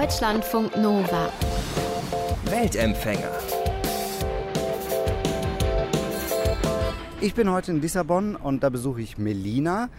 Deutschlandfunk 0.00 0.74
Nova. 0.78 1.28
Weltempfänger. 2.46 3.30
Ich 7.20 7.34
bin 7.34 7.50
heute 7.50 7.72
in 7.72 7.82
Lissabon 7.82 8.34
und 8.34 8.62
da 8.62 8.70
besuche 8.70 9.02
ich 9.02 9.18
Melina. 9.18 9.90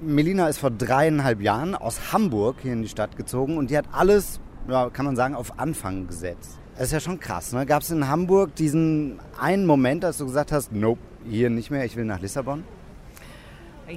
Melina 0.00 0.46
ist 0.46 0.58
vor 0.58 0.70
dreieinhalb 0.70 1.40
Jahren 1.40 1.74
aus 1.74 2.12
Hamburg 2.12 2.58
hier 2.62 2.74
in 2.74 2.82
die 2.82 2.88
Stadt 2.88 3.16
gezogen 3.16 3.58
und 3.58 3.70
die 3.70 3.76
hat 3.76 3.86
alles, 3.90 4.38
ja, 4.68 4.88
kann 4.88 5.04
man 5.04 5.16
sagen, 5.16 5.34
auf 5.34 5.58
Anfang 5.58 6.06
gesetzt. 6.06 6.60
Das 6.76 6.84
ist 6.84 6.92
ja 6.92 7.00
schon 7.00 7.18
krass. 7.18 7.52
Ne? 7.52 7.66
Gab 7.66 7.82
es 7.82 7.90
in 7.90 8.06
Hamburg 8.06 8.54
diesen 8.54 9.18
einen 9.36 9.66
Moment, 9.66 10.04
als 10.04 10.18
du 10.18 10.26
gesagt 10.26 10.52
hast, 10.52 10.70
nope, 10.70 11.00
hier 11.28 11.50
nicht 11.50 11.72
mehr, 11.72 11.84
ich 11.84 11.96
will 11.96 12.04
nach 12.04 12.20
Lissabon? 12.20 12.62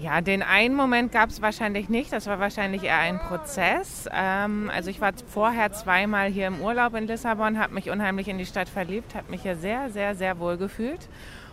Ja, 0.02 0.22
den 0.22 0.42
einen 0.42 0.76
Moment 0.76 1.12
gab 1.12 1.30
es 1.30 1.42
wahrscheinlich 1.42 1.88
nicht. 1.88 2.12
Das 2.12 2.26
war 2.26 2.40
wahrscheinlich 2.40 2.84
eher 2.84 2.98
ein 2.98 3.20
Prozess. 3.20 4.10
Ähm, 4.12 4.72
also 4.74 4.90
ich 4.90 5.00
war 5.02 5.12
vorher 5.28 5.72
zweimal 5.72 6.30
hier 6.30 6.48
im 6.48 6.62
Urlaub 6.62 6.96
in 6.96 7.06
Lissabon, 7.06 7.60
habe 7.60 7.74
mich 7.74 7.90
unheimlich 7.90 8.28
in 8.28 8.38
die 8.38 8.46
Stadt 8.46 8.70
verliebt, 8.70 9.14
habe 9.14 9.30
mich 9.30 9.44
hier 9.44 9.56
sehr, 9.56 9.92
sehr, 9.92 10.16
sehr 10.16 10.40
wohl 10.40 10.58
gefühlt. 10.58 11.10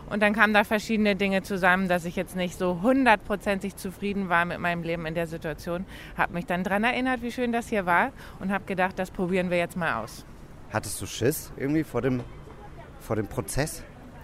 Und 0.09 0.21
dann 0.21 0.33
kamen 0.33 0.53
da 0.53 0.63
verschiedene 0.63 1.15
Dinge 1.15 1.43
zusammen, 1.43 1.87
dass 1.87 2.05
ich 2.05 2.15
jetzt 2.15 2.35
nicht 2.35 2.57
so 2.57 2.81
hundertprozentig 2.81 3.75
zufrieden 3.75 4.27
war 4.27 4.45
mit 4.45 4.59
meinem 4.59 4.83
Leben 4.83 5.05
in 5.05 5.13
der 5.13 5.27
Situation. 5.27 5.85
Habe 6.17 6.33
mich 6.33 6.45
dann 6.45 6.63
daran 6.63 6.83
erinnert, 6.83 7.21
wie 7.21 7.31
schön 7.31 7.51
das 7.51 7.69
hier 7.69 7.85
war 7.85 8.11
und 8.39 8.51
habe 8.51 8.65
gedacht, 8.65 8.97
das 8.97 9.11
probieren 9.11 9.51
wir 9.51 9.57
jetzt 9.57 9.77
mal 9.77 10.03
aus. 10.03 10.25
Hattest 10.71 11.01
du 11.01 11.05
Schiss 11.05 11.53
irgendwie 11.57 11.83
vor 11.83 12.01
dem, 12.01 12.23
vor 12.99 13.15
dem 13.15 13.27
Prozess? 13.27 13.83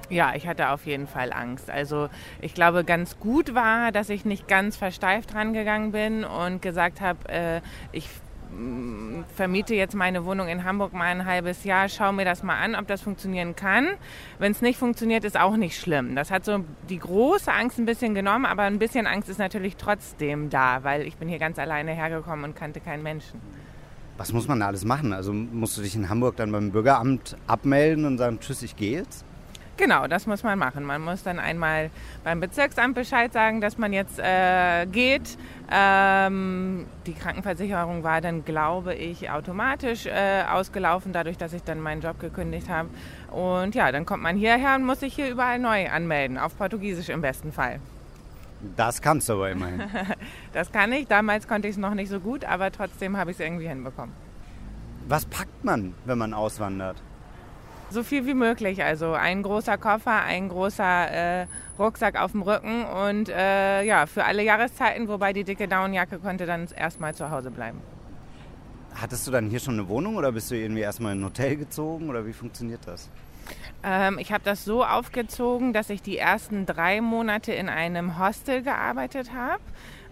Ja, 0.10 0.34
ich 0.36 0.48
hatte 0.48 0.70
auf 0.70 0.86
jeden 0.86 1.08
Fall 1.08 1.34
Angst. 1.34 1.70
Also 1.70 2.08
ich 2.42 2.54
glaube, 2.54 2.86
ganz 2.86 3.20
gut 3.20 3.56
war, 3.56 3.92
dass 3.92 4.10
ich 4.10 4.24
nicht 4.24 4.48
ganz 4.48 4.78
versteift 4.78 5.36
rangegangen 5.36 5.92
bin 5.92 6.24
und 6.24 6.62
gesagt 6.62 7.02
habe, 7.02 7.28
äh, 7.28 7.62
ich 7.92 8.08
mm, 8.52 9.24
vermiete 9.36 9.76
jetzt 9.76 9.96
meine 9.96 10.24
Wohnung 10.24 10.48
in 10.48 10.64
Hamburg 10.64 10.94
mal 10.94 11.08
ein 11.08 11.26
halbes 11.26 11.66
Jahr, 11.66 11.90
schaue 11.90 12.14
mir 12.14 12.24
das 12.24 12.42
mal 12.42 12.58
an, 12.58 12.76
ob 12.76 12.88
das 12.88 13.02
funktionieren 13.02 13.58
kann. 13.58 13.90
Wenn 14.40 14.54
es 14.54 14.62
nicht 14.62 14.80
funktioniert, 14.80 15.26
ist 15.26 15.38
auch 15.38 15.58
nicht 15.58 15.78
schlimm. 15.78 16.16
Das 16.16 16.32
hat 16.32 16.46
so 16.46 16.64
die 16.90 17.00
große 17.00 17.52
Angst 17.52 17.78
ein 17.78 17.86
bisschen 17.86 18.16
genommen, 18.16 18.46
aber 18.46 18.64
ein 18.64 18.80
bisschen 18.80 19.08
Angst 19.08 19.28
ist 19.28 19.40
natürlich 19.40 19.76
trotzdem 19.76 20.50
da, 20.50 20.86
weil 20.86 21.02
ich 21.02 21.18
bin 21.18 21.28
hier 21.28 21.40
ganz 21.40 21.60
alleine 21.60 21.92
hergekommen 21.92 22.46
und 22.46 22.56
kannte 22.56 22.80
keinen 22.80 23.04
Menschen. 23.04 23.42
Was 24.18 24.32
muss 24.32 24.48
man 24.48 24.62
da 24.62 24.68
alles 24.68 24.86
machen? 24.86 25.12
Also 25.12 25.34
musst 25.34 25.78
du 25.78 25.82
dich 25.82 25.96
in 25.96 26.08
Hamburg 26.10 26.38
dann 26.38 26.52
beim 26.52 26.72
Bürgeramt 26.72 27.36
abmelden 27.46 28.06
und 28.06 28.18
sagen, 28.18 28.40
tschüss, 28.40 28.64
ich 28.64 28.78
gehe 28.78 28.94
jetzt? 28.94 29.27
Genau, 29.78 30.08
das 30.08 30.26
muss 30.26 30.42
man 30.42 30.58
machen. 30.58 30.84
Man 30.84 31.04
muss 31.04 31.22
dann 31.22 31.38
einmal 31.38 31.92
beim 32.24 32.40
Bezirksamt 32.40 32.96
Bescheid 32.96 33.32
sagen, 33.32 33.62
dass 33.62 33.78
man 33.78 33.94
jetzt 33.94 34.18
äh, 34.18 34.88
geht. 34.88 35.38
Ähm, 35.72 36.88
die 37.06 37.14
Krankenversicherung 37.14 38.04
war 38.04 38.20
dann, 38.20 38.44
glaube 38.44 38.96
ich, 38.96 39.30
automatisch 39.30 40.08
äh, 40.08 40.44
ausgelaufen, 40.50 41.14
dadurch, 41.14 41.38
dass 41.38 41.54
ich 41.54 41.62
dann 41.64 41.80
meinen 41.80 42.02
Job 42.02 42.20
gekündigt 42.20 42.70
habe. 42.70 42.90
Und 43.32 43.76
ja, 43.76 43.92
dann 43.92 44.08
kommt 44.08 44.24
man 44.24 44.36
hierher 44.36 44.76
und 44.76 44.84
muss 44.84 45.02
sich 45.02 45.14
hier 45.14 45.30
überall 45.30 45.60
neu 45.60 45.88
anmelden, 45.90 46.40
auf 46.40 46.58
Portugiesisch 46.58 47.10
im 47.10 47.22
besten 47.22 47.52
Fall. 47.52 47.80
Das 48.76 49.00
kannst 49.04 49.30
du 49.30 49.34
aber 49.34 49.52
immerhin. 49.52 49.84
das 50.54 50.72
kann 50.72 50.92
ich. 50.92 51.06
Damals 51.08 51.48
konnte 51.48 51.68
ich 51.68 51.76
es 51.76 51.78
noch 51.78 51.94
nicht 51.94 52.10
so 52.10 52.20
gut, 52.20 52.46
aber 52.46 52.72
trotzdem 52.72 53.16
habe 53.16 53.30
ich 53.30 53.38
es 53.38 53.46
irgendwie 53.46 53.68
hinbekommen. 53.68 54.16
Was 55.08 55.26
packt 55.26 55.64
man, 55.64 55.94
wenn 56.06 56.18
man 56.18 56.34
auswandert? 56.34 56.98
So 57.90 58.04
viel 58.04 58.26
wie 58.26 58.34
möglich. 58.34 58.84
Also 58.84 59.14
ein 59.14 59.44
großer 59.44 59.78
Koffer, 59.78 60.22
ein 60.24 60.50
großer 60.50 61.12
äh, 61.42 61.48
Rucksack 61.80 62.20
auf 62.20 62.34
dem 62.34 62.42
Rücken 62.42 62.86
und 62.86 63.30
äh, 63.30 63.84
ja, 63.84 64.06
für 64.06 64.26
alle 64.26 64.44
Jahreszeiten, 64.44 65.08
wobei 65.08 65.32
die 65.32 65.44
dicke 65.44 65.68
Downjacke 65.68 66.20
konnte 66.20 66.46
dann 66.46 66.68
erstmal 66.76 67.16
zu 67.16 67.32
Hause 67.32 67.52
bleiben. 67.52 67.80
Hattest 68.94 69.28
du 69.28 69.32
dann 69.32 69.50
hier 69.50 69.60
schon 69.60 69.76
eine 69.76 69.88
Wohnung 69.88 70.16
oder 70.16 70.32
bist 70.32 70.52
du 70.52 70.56
irgendwie 70.56 70.82
erstmal 70.82 71.14
in 71.14 71.22
ein 71.22 71.26
Hotel 71.26 71.56
gezogen 71.56 72.10
oder 72.10 72.26
wie 72.26 72.34
funktioniert 72.34 72.82
das? 72.86 73.10
Ähm, 73.84 74.18
ich 74.20 74.32
habe 74.32 74.44
das 74.44 74.66
so 74.66 74.84
aufgezogen, 74.84 75.72
dass 75.72 75.90
ich 75.90 76.02
die 76.02 76.18
ersten 76.18 76.66
drei 76.66 77.00
Monate 77.00 77.54
in 77.54 77.70
einem 77.70 78.20
Hostel 78.20 78.64
gearbeitet 78.64 79.34
habe. 79.34 79.62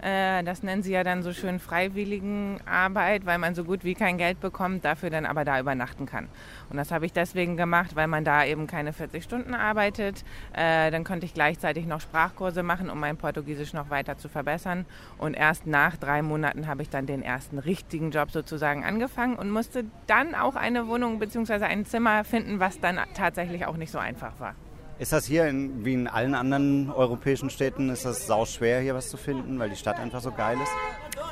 Äh, 0.02 0.44
das 0.44 0.64
nennen 0.64 0.84
sie 0.84 0.92
ja 0.92 1.04
dann 1.04 1.24
so 1.24 1.34
schön 1.34 1.60
Freiwilligenarbeit, 1.60 3.26
weil 3.26 3.38
man 3.38 3.56
so 3.56 3.64
gut 3.64 3.84
wie 3.84 3.94
kein 3.94 4.18
Geld 4.18 4.40
bekommt, 4.40 4.86
dafür 4.86 5.10
dann 5.10 5.26
aber 5.26 5.46
da 5.46 5.60
übernachten 5.60 6.06
kann. 6.06 6.28
Und 6.70 6.78
das 6.78 6.92
habe 6.92 7.06
ich 7.06 7.14
deswegen 7.14 7.58
gemacht, 7.58 7.96
weil 7.96 8.08
man 8.08 8.24
da 8.24 8.46
eben 8.46 8.68
keine 8.68 8.94
40 8.94 9.24
Stunden 9.24 9.54
arbeitet. 9.54 10.24
Äh, 10.54 10.92
dann 10.92 11.04
konnte 11.04 11.26
ich 11.26 11.34
gleichzeitig 11.34 11.86
noch 11.86 12.02
Sprachkurse 12.02 12.64
machen, 12.64 12.90
um 12.90 13.00
mein 13.00 13.18
Portugiesisch 13.18 13.74
noch 13.74 13.90
weiter 13.90 14.18
zu 14.18 14.30
verbessern. 14.30 14.86
Und 15.18 15.34
erst 15.36 15.68
nach 15.68 15.98
drei 15.98 16.22
Monaten 16.22 16.68
habe 16.68 16.82
ich 16.82 16.90
dann 16.90 17.06
den 17.06 17.22
ersten 17.22 17.60
richtigen 17.60 18.12
Job 18.12 18.32
sozusagen 18.32 18.84
angefangen 18.84 19.36
und 19.36 19.52
musste 19.52 19.86
dann 20.08 20.36
auch 20.36 20.56
eine 20.56 20.88
Wohnung 20.88 21.20
bzw. 21.20 21.66
ein 21.66 21.86
Zimmer 21.86 22.24
finden, 22.24 22.60
was 22.60 22.80
dann 22.80 23.00
tatsächlich 23.14 23.66
auch 23.66 23.78
nicht 23.78 23.92
so 23.92 24.00
einfach 24.00 24.40
war. 24.40 24.56
Ist 24.98 25.12
das 25.12 25.26
hier 25.26 25.48
in, 25.48 25.84
wie 25.84 25.94
in 25.94 26.08
allen 26.08 26.36
anderen 26.36 26.90
europäischen 26.90 27.50
Städten, 27.50 27.90
ist 27.90 28.06
das 28.06 28.28
sau 28.28 28.46
schwer 28.46 28.80
hier 28.80 28.96
was 28.96 29.10
zu 29.10 29.18
finden, 29.18 29.60
weil 29.60 29.70
die 29.70 29.76
Stadt 29.76 30.00
einfach 30.00 30.22
so 30.22 30.32
geil 30.32 30.58
ist? 30.62 30.72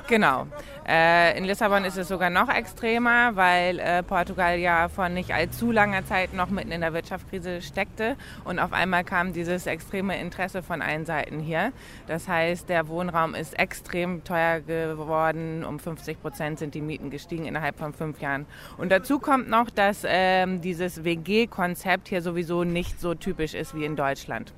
Genau. 0.07 0.47
Äh, 0.85 1.38
in 1.38 1.46
Lissabon 1.46 1.85
ist 1.85 1.97
es 1.97 2.09
sogar 2.09 2.29
noch 2.29 2.50
extremer, 2.50 3.38
weil 3.38 3.79
äh, 3.79 4.03
Portugal 4.03 4.59
ja 4.59 4.90
vor 4.90 5.07
nicht 5.07 5.34
allzu 5.34 5.72
langer 5.72 6.06
Zeit 6.06 6.34
noch 6.34 6.50
mitten 6.50 6.72
in 6.72 6.81
der 6.81 6.91
Wirtschaftskrise 6.94 7.62
steckte 7.62 8.18
und 8.44 8.59
auf 8.59 8.73
einmal 8.73 9.06
kam 9.06 9.31
dieses 9.31 9.66
extreme 9.66 10.19
Interesse 10.19 10.62
von 10.62 10.81
allen 10.81 11.06
Seiten 11.06 11.40
hier. 11.40 11.72
Das 12.07 12.28
heißt, 12.28 12.68
der 12.68 12.90
Wohnraum 12.90 13.34
ist 13.34 13.57
extrem 13.57 14.25
teuer 14.25 14.59
geworden. 14.59 15.63
Um 15.63 15.79
50 15.79 16.22
Prozent 16.22 16.59
sind 16.59 16.75
die 16.75 16.81
Mieten 16.81 17.09
gestiegen 17.09 17.46
innerhalb 17.46 17.78
von 17.78 17.94
fünf 17.94 18.19
Jahren. 18.19 18.46
Und 18.78 18.91
dazu 18.91 19.19
kommt 19.19 19.50
noch, 19.50 19.69
dass 19.69 20.03
ähm, 20.06 20.59
dieses 20.59 21.06
WG-Konzept 21.06 22.09
hier 22.09 22.22
sowieso 22.22 22.66
nicht 22.66 23.00
so 23.00 23.16
typisch 23.16 23.53
ist 23.56 23.75
wie 23.75 23.86
in 23.86 23.96
Deutschland. 23.96 24.53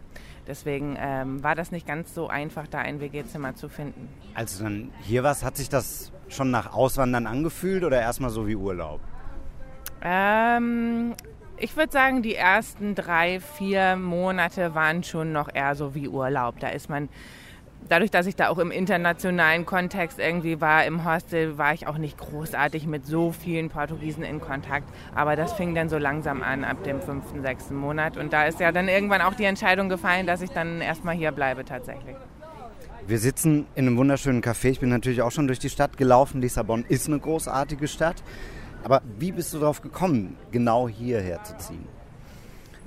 Deswegen 0.47 0.95
ähm, 0.99 1.43
war 1.43 1.55
das 1.55 1.71
nicht 1.71 1.87
ganz 1.87 2.13
so 2.13 2.27
einfach, 2.27 2.67
da 2.67 2.79
ein 2.79 2.99
WG-Zimmer 2.99 3.55
zu 3.55 3.67
finden. 3.67 4.09
Als 4.35 4.57
du 4.57 4.63
dann 4.63 4.91
hier 5.01 5.23
warst, 5.23 5.43
hat 5.43 5.57
sich 5.57 5.69
das 5.69 6.11
schon 6.27 6.51
nach 6.51 6.73
Auswandern 6.73 7.25
angefühlt 7.25 7.83
oder 7.83 7.99
erstmal 7.99 8.29
so 8.29 8.47
wie 8.47 8.55
Urlaub? 8.55 8.99
Ähm, 10.03 11.15
ich 11.57 11.75
würde 11.75 11.91
sagen, 11.91 12.21
die 12.21 12.35
ersten 12.35 12.93
drei, 12.93 13.39
vier 13.39 13.95
Monate 13.95 14.75
waren 14.75 15.03
schon 15.03 15.31
noch 15.31 15.49
eher 15.53 15.73
so 15.75 15.95
wie 15.95 16.07
Urlaub. 16.07 16.59
Da 16.59 16.67
ist 16.67 16.89
man 16.89 17.09
dadurch, 17.89 18.11
dass 18.11 18.25
ich 18.25 18.35
da 18.35 18.49
auch 18.49 18.57
im 18.57 18.71
internationalen 18.71 19.65
Kontext 19.65 20.19
irgendwie 20.19 20.61
war, 20.61 20.85
im 20.85 21.05
Hostel, 21.05 21.57
war 21.57 21.73
ich 21.73 21.87
auch 21.87 21.97
nicht 21.97 22.17
großartig 22.17 22.87
mit 22.87 23.05
so 23.05 23.31
vielen 23.31 23.69
Portugiesen 23.69 24.23
in 24.23 24.41
Kontakt. 24.41 24.87
Aber 25.13 25.35
das 25.35 25.53
fing 25.53 25.75
dann 25.75 25.89
so 25.89 25.97
langsam 25.97 26.43
an 26.43 26.63
ab 26.63 26.83
dem 26.83 27.01
fünften, 27.01 27.41
sechsten 27.41 27.75
Monat. 27.75 28.17
Und 28.17 28.33
da 28.33 28.45
ist 28.45 28.59
ja 28.59 28.71
dann 28.71 28.87
irgendwann 28.87 29.21
auch 29.21 29.33
die 29.33 29.45
Entscheidung 29.45 29.89
gefallen, 29.89 30.27
dass 30.27 30.41
ich 30.41 30.51
dann 30.51 30.81
erstmal 30.81 31.15
hier 31.15 31.31
bleibe 31.31 31.65
tatsächlich. 31.65 32.15
Wir 33.07 33.19
sitzen 33.19 33.67
in 33.75 33.87
einem 33.87 33.97
wunderschönen 33.97 34.41
Café. 34.41 34.69
Ich 34.69 34.79
bin 34.79 34.89
natürlich 34.89 35.21
auch 35.21 35.31
schon 35.31 35.45
durch 35.45 35.59
die 35.59 35.69
Stadt 35.69 35.95
gelaufen. 35.95 36.41
Lissabon 36.41 36.85
ist 36.87 37.07
eine 37.07 37.19
großartige 37.19 37.87
Stadt. 37.87 38.23
Aber 38.83 39.01
wie 39.19 39.31
bist 39.31 39.53
du 39.53 39.59
darauf 39.59 39.81
gekommen, 39.81 40.37
genau 40.51 40.87
hierher 40.87 41.43
zu 41.43 41.57
ziehen? 41.57 41.87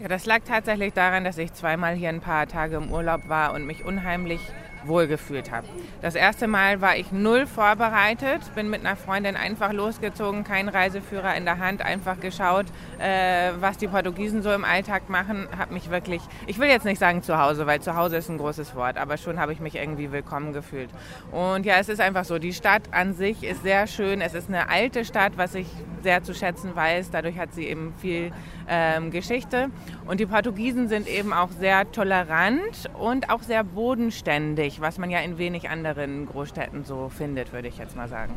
Ja, 0.01 0.07
das 0.07 0.27
lag 0.27 0.41
tatsächlich 0.47 0.93
daran, 0.93 1.25
dass 1.25 1.39
ich 1.39 1.53
zweimal 1.55 1.95
hier 1.97 2.09
ein 2.09 2.21
paar 2.21 2.47
Tage 2.47 2.77
im 2.77 2.93
Urlaub 2.93 3.29
war 3.29 3.53
und 3.53 3.67
mich 3.67 3.85
unheimlich 3.85 4.41
wohlgefühlt 4.85 5.51
habe. 5.51 5.67
Das 6.03 6.15
erste 6.15 6.47
Mal 6.47 6.81
war 6.81 6.97
ich 6.97 7.13
null 7.13 7.47
vorbereitet, 7.47 8.41
bin 8.55 8.71
mit 8.71 8.81
einer 8.81 8.97
Freundin 8.97 9.37
einfach 9.37 9.73
losgezogen, 9.73 10.45
kein 10.45 10.69
Reiseführer 10.69 11.35
in 11.37 11.45
der 11.45 11.59
Hand, 11.59 11.83
einfach 11.83 12.21
geschaut, 12.21 12.67
äh, 12.99 13.51
was 13.61 13.79
die 13.79 13.89
Portugiesen 13.89 14.43
so 14.43 14.53
im 14.53 14.65
Alltag 14.65 15.09
machen, 15.09 15.49
habe 15.59 15.75
mich 15.75 15.91
wirklich, 15.91 16.23
ich 16.47 16.59
will 16.59 16.69
jetzt 16.69 16.85
nicht 16.85 16.99
sagen 16.99 17.23
zu 17.23 17.39
Hause, 17.39 17.67
weil 17.67 17.81
zu 17.81 17.97
Hause 17.97 18.17
ist 18.17 18.29
ein 18.29 18.39
großes 18.39 18.75
Wort, 18.75 18.97
aber 18.97 19.17
schon 19.17 19.39
habe 19.39 19.53
ich 19.53 19.61
mich 19.61 19.77
irgendwie 19.77 20.13
willkommen 20.13 20.53
gefühlt. 20.53 20.91
Und 21.33 21.67
ja, 21.67 21.77
es 21.79 21.89
ist 21.89 22.01
einfach 22.01 22.25
so, 22.25 22.39
die 22.39 22.53
Stadt 22.53 22.83
an 22.93 23.15
sich 23.15 23.45
ist 23.45 23.63
sehr 23.63 23.87
schön, 23.87 24.21
es 24.21 24.35
ist 24.35 24.49
eine 24.49 24.69
alte 24.69 25.05
Stadt, 25.05 25.33
was 25.37 25.55
ich 25.55 25.67
sehr 26.03 26.23
zu 26.23 26.35
schätzen 26.35 26.75
weiß, 26.75 27.11
dadurch 27.11 27.39
hat 27.39 27.53
sie 27.53 27.67
eben 27.67 27.95
viel 28.01 28.33
ähm, 28.69 29.11
Geschichte 29.11 29.71
und 30.07 30.21
die 30.21 30.27
Portugiesen 30.27 30.89
sind 30.89 31.09
eben 31.09 31.33
auch 31.33 31.51
sehr 31.59 31.91
tolerant 31.93 32.89
und 32.99 33.31
auch 33.31 33.43
sehr 33.43 33.65
bodenständig, 33.65 34.81
was 34.81 34.99
man 34.99 35.11
ja 35.11 35.21
in 35.21 35.39
wenig 35.39 35.69
anderen 35.69 36.27
Großstädten 36.27 36.85
so 36.85 37.09
findet, 37.09 37.53
würde 37.53 37.69
ich 37.69 37.79
jetzt 37.79 37.97
mal 37.97 38.09
sagen. 38.09 38.35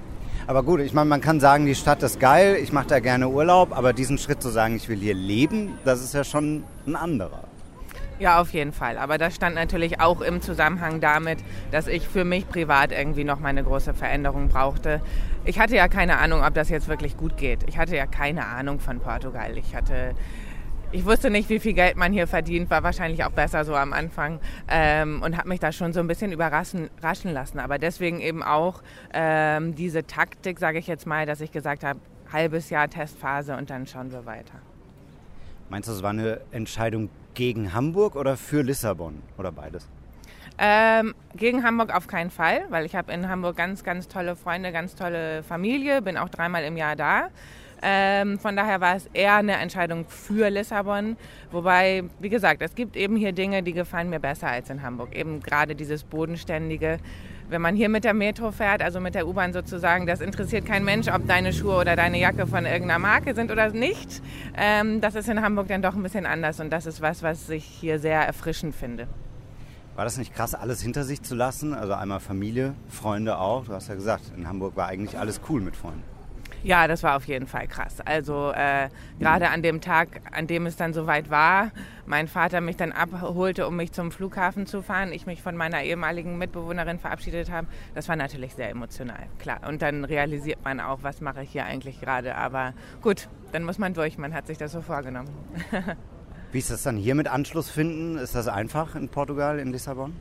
Aber 0.48 0.64
gut, 0.64 0.80
ich 0.80 0.94
meine, 0.94 1.10
man 1.10 1.22
kann 1.22 1.40
sagen, 1.40 1.66
die 1.66 1.76
Stadt 1.76 2.02
ist 2.04 2.20
geil, 2.20 2.58
ich 2.62 2.72
mache 2.72 2.88
da 2.88 3.00
gerne 3.00 3.30
Urlaub, 3.30 3.78
aber 3.78 3.94
diesen 3.94 4.18
Schritt 4.18 4.42
zu 4.42 4.50
sagen, 4.50 4.76
ich 4.76 4.90
will 4.90 4.98
hier 4.98 5.14
leben, 5.14 5.78
das 5.86 6.02
ist 6.04 6.14
ja 6.14 6.24
schon 6.24 6.64
ein 6.88 6.96
anderer. 6.96 7.51
Ja, 8.22 8.40
auf 8.40 8.54
jeden 8.54 8.72
Fall. 8.72 9.00
Aber 9.00 9.18
das 9.18 9.34
stand 9.34 9.56
natürlich 9.56 10.00
auch 10.00 10.22
im 10.22 10.42
Zusammenhang 10.42 11.02
damit, 11.02 11.40
dass 11.72 11.88
ich 11.88 12.08
für 12.08 12.24
mich 12.24 12.48
privat 12.48 12.92
irgendwie 12.92 13.24
noch 13.24 13.40
meine 13.40 13.64
große 13.64 13.96
Veränderung 13.96 14.48
brauchte. 14.48 15.02
Ich 15.44 15.58
hatte 15.58 15.76
ja 15.76 15.88
keine 15.88 16.20
Ahnung, 16.20 16.44
ob 16.44 16.54
das 16.54 16.70
jetzt 16.70 16.88
wirklich 16.88 17.18
gut 17.18 17.36
geht. 17.36 17.68
Ich 17.68 17.80
hatte 17.80 17.96
ja 17.96 18.06
keine 18.06 18.46
Ahnung 18.46 18.80
von 18.80 19.00
Portugal. 19.00 19.58
Ich 19.58 19.74
hatte 19.76 20.14
ich 20.92 21.04
wusste 21.04 21.32
nicht, 21.32 21.50
wie 21.50 21.58
viel 21.58 21.74
Geld 21.74 21.98
man 21.98 22.14
hier 22.14 22.28
verdient, 22.28 22.70
war 22.70 22.84
wahrscheinlich 22.84 23.24
auch 23.24 23.32
besser 23.32 23.66
so 23.66 23.74
am 23.74 23.92
Anfang 23.92 24.40
ähm, 24.68 25.24
und 25.24 25.36
habe 25.36 25.50
mich 25.50 25.60
da 25.60 25.72
schon 25.72 25.92
so 25.92 26.00
ein 26.00 26.08
bisschen 26.08 26.32
überraschen 26.32 26.92
raschen 27.02 27.34
lassen. 27.34 27.58
Aber 27.58 27.80
deswegen 27.80 28.20
eben 28.20 28.44
auch 28.44 28.84
ähm, 29.16 29.74
diese 29.74 30.06
Taktik, 30.06 30.60
sage 30.60 30.78
ich 30.78 30.86
jetzt 30.86 31.08
mal, 31.08 31.26
dass 31.26 31.42
ich 31.42 31.52
gesagt 31.52 31.84
habe, 31.84 32.00
halbes 32.32 32.70
Jahr 32.70 32.88
Testphase 32.88 33.58
und 33.58 33.72
dann 33.72 33.88
schauen 33.88 34.12
wir 34.12 34.28
weiter. 34.28 34.62
Meinst 35.72 35.88
du, 35.88 35.94
es 35.94 36.04
war 36.04 36.10
eine 36.10 36.42
Entscheidung 36.52 37.10
gegen 37.34 37.74
Hamburg 37.74 38.18
oder 38.18 38.36
für 38.36 38.62
Lissabon 38.62 39.24
oder 39.38 39.54
beides? 39.54 39.88
Ähm, 40.58 41.16
gegen 41.34 41.64
Hamburg 41.64 41.96
auf 41.96 42.08
keinen 42.08 42.30
Fall, 42.30 42.66
weil 42.68 42.86
ich 42.86 42.94
habe 42.94 43.14
in 43.14 43.30
Hamburg 43.30 43.56
ganz, 43.56 43.86
ganz 43.86 44.10
tolle 44.10 44.36
Freunde, 44.36 44.74
ganz 44.74 44.96
tolle 44.96 45.44
Familie, 45.44 46.02
bin 46.02 46.18
auch 46.18 46.28
dreimal 46.28 46.66
im 46.66 46.76
Jahr 46.76 46.98
da. 46.98 47.30
Ähm, 47.82 48.38
von 48.38 48.56
daher 48.56 48.80
war 48.82 48.96
es 48.96 49.08
eher 49.14 49.36
eine 49.36 49.58
Entscheidung 49.58 50.06
für 50.08 50.50
Lissabon. 50.50 51.18
Wobei, 51.52 52.04
wie 52.20 52.30
gesagt, 52.30 52.62
es 52.62 52.76
gibt 52.76 52.96
eben 52.96 53.16
hier 53.16 53.32
Dinge, 53.32 53.64
die 53.64 53.74
gefallen 53.74 54.10
mir 54.10 54.20
besser 54.20 54.48
als 54.48 54.70
in 54.70 54.82
Hamburg. 54.84 55.16
Eben 55.16 55.40
gerade 55.42 55.76
dieses 55.76 56.04
Bodenständige. 56.04 57.00
Wenn 57.50 57.62
man 57.62 57.76
hier 57.76 57.90
mit 57.90 58.04
der 58.04 58.14
Metro 58.14 58.52
fährt, 58.52 58.82
also 58.82 59.02
mit 59.02 59.14
der 59.14 59.28
U-Bahn 59.28 59.52
sozusagen, 59.52 60.06
das 60.06 60.22
interessiert 60.22 60.66
kein 60.66 60.86
Mensch, 60.86 61.10
ob 61.10 61.28
deine 61.28 61.52
Schuhe 61.52 61.76
oder 61.76 61.96
deine 61.96 62.18
Jacke 62.18 62.48
von 62.48 62.66
irgendeiner 62.66 63.00
Marke 63.00 63.36
sind 63.36 63.52
oder 63.52 63.70
nicht. 63.72 64.22
Ähm, 64.56 65.02
das 65.02 65.16
ist 65.16 65.28
in 65.28 65.42
Hamburg 65.42 65.68
dann 65.68 65.82
doch 65.82 65.96
ein 65.96 66.04
bisschen 66.04 66.26
anders 66.26 66.60
und 66.62 66.70
das 66.70 66.86
ist 66.86 67.02
was, 67.02 67.24
was 67.24 67.50
ich 67.50 67.66
hier 67.66 68.00
sehr 68.00 68.22
erfrischend 68.22 68.74
finde. 68.74 69.08
War 69.96 70.06
das 70.06 70.18
nicht 70.18 70.34
krass, 70.34 70.56
alles 70.56 70.82
hinter 70.82 71.04
sich 71.04 71.22
zu 71.22 71.36
lassen? 71.36 71.74
Also 71.74 71.94
einmal 71.94 72.22
Familie, 72.22 72.74
Freunde 72.88 73.38
auch. 73.38 73.66
Du 73.66 73.74
hast 73.74 73.90
ja 73.90 73.96
gesagt, 73.96 74.32
in 74.38 74.48
Hamburg 74.48 74.78
war 74.78 74.88
eigentlich 74.88 75.20
alles 75.20 75.42
cool 75.50 75.60
mit 75.60 75.76
Freunden. 75.76 76.04
Ja, 76.64 76.88
das 76.88 77.02
war 77.02 77.16
auf 77.16 77.26
jeden 77.26 77.48
Fall 77.48 77.68
krass. 77.68 78.02
Also 78.02 78.52
äh, 78.52 78.90
gerade 79.20 79.50
an 79.50 79.64
dem 79.64 79.82
Tag, 79.82 80.22
an 80.32 80.46
dem 80.46 80.68
es 80.68 80.76
dann 80.76 80.94
soweit 80.94 81.32
war, 81.32 81.72
mein 82.06 82.28
Vater 82.28 82.62
mich 82.62 82.78
dann 82.78 82.92
abholte, 82.92 83.68
um 83.68 83.76
mich 83.76 83.94
zum 83.94 84.12
Flughafen 84.12 84.68
zu 84.68 84.84
fahren, 84.84 85.12
ich 85.12 85.26
mich 85.26 85.42
von 85.42 85.56
meiner 85.56 85.82
ehemaligen 85.82 86.38
Mitbewohnerin 86.38 87.00
verabschiedet 87.00 87.52
habe, 87.52 87.68
das 87.96 88.08
war 88.10 88.16
natürlich 88.16 88.54
sehr 88.54 88.70
emotional, 88.70 89.28
klar. 89.40 89.62
Und 89.68 89.82
dann 89.82 90.06
realisiert 90.06 90.64
man 90.64 90.80
auch, 90.80 91.00
was 91.02 91.20
mache 91.20 91.42
ich 91.42 91.52
hier 91.52 91.66
eigentlich 91.66 92.00
gerade. 92.00 92.36
Aber 92.36 92.74
gut, 93.02 93.28
dann 93.52 93.64
muss 93.64 93.80
man 93.80 93.94
durch, 93.96 94.20
man 94.20 94.34
hat 94.34 94.46
sich 94.46 94.60
das 94.60 94.72
so 94.72 94.82
vorgenommen. 94.82 95.30
Wie 96.52 96.60
ist 96.60 96.70
das 96.70 96.84
dann 96.84 96.98
hier 96.98 97.16
mit 97.16 97.28
Anschluss 97.28 97.70
finden? 97.70 98.18
Ist 98.18 98.36
das 98.36 98.48
einfach 98.48 98.96
in 98.96 99.10
Portugal, 99.10 99.58
in 99.58 99.72
Lissabon? 99.72 100.14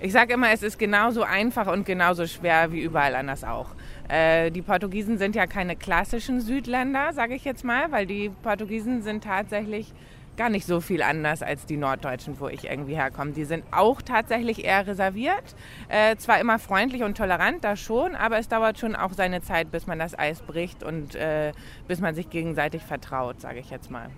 Ich 0.00 0.12
sage 0.12 0.34
immer, 0.34 0.52
es 0.52 0.62
ist 0.62 0.78
genauso 0.78 1.22
einfach 1.22 1.66
und 1.66 1.84
genauso 1.84 2.26
schwer 2.26 2.70
wie 2.70 2.80
überall 2.80 3.16
anders 3.16 3.42
auch. 3.42 3.74
Äh, 4.08 4.50
die 4.50 4.62
Portugiesen 4.62 5.18
sind 5.18 5.36
ja 5.36 5.46
keine 5.46 5.76
klassischen 5.76 6.40
Südländer, 6.40 7.12
sage 7.12 7.34
ich 7.34 7.44
jetzt 7.44 7.64
mal, 7.64 7.92
weil 7.92 8.06
die 8.06 8.30
Portugiesen 8.42 9.02
sind 9.02 9.24
tatsächlich 9.24 9.92
gar 10.38 10.48
nicht 10.48 10.66
so 10.66 10.80
viel 10.80 11.02
anders 11.02 11.42
als 11.42 11.66
die 11.66 11.76
Norddeutschen, 11.76 12.40
wo 12.40 12.48
ich 12.48 12.70
irgendwie 12.70 12.94
herkomme. 12.94 13.32
Die 13.32 13.44
sind 13.44 13.64
auch 13.72 14.00
tatsächlich 14.00 14.64
eher 14.64 14.86
reserviert, 14.86 15.56
äh, 15.88 16.16
zwar 16.16 16.40
immer 16.40 16.58
freundlich 16.58 17.02
und 17.02 17.18
tolerant, 17.18 17.64
da 17.64 17.76
schon, 17.76 18.14
aber 18.14 18.38
es 18.38 18.48
dauert 18.48 18.78
schon 18.78 18.96
auch 18.96 19.12
seine 19.12 19.42
Zeit, 19.42 19.70
bis 19.70 19.86
man 19.86 19.98
das 19.98 20.18
Eis 20.18 20.40
bricht 20.40 20.82
und 20.82 21.14
äh, 21.16 21.52
bis 21.88 22.00
man 22.00 22.14
sich 22.14 22.30
gegenseitig 22.30 22.82
vertraut, 22.82 23.40
sage 23.40 23.58
ich 23.58 23.70
jetzt 23.70 23.90
mal. 23.90 24.10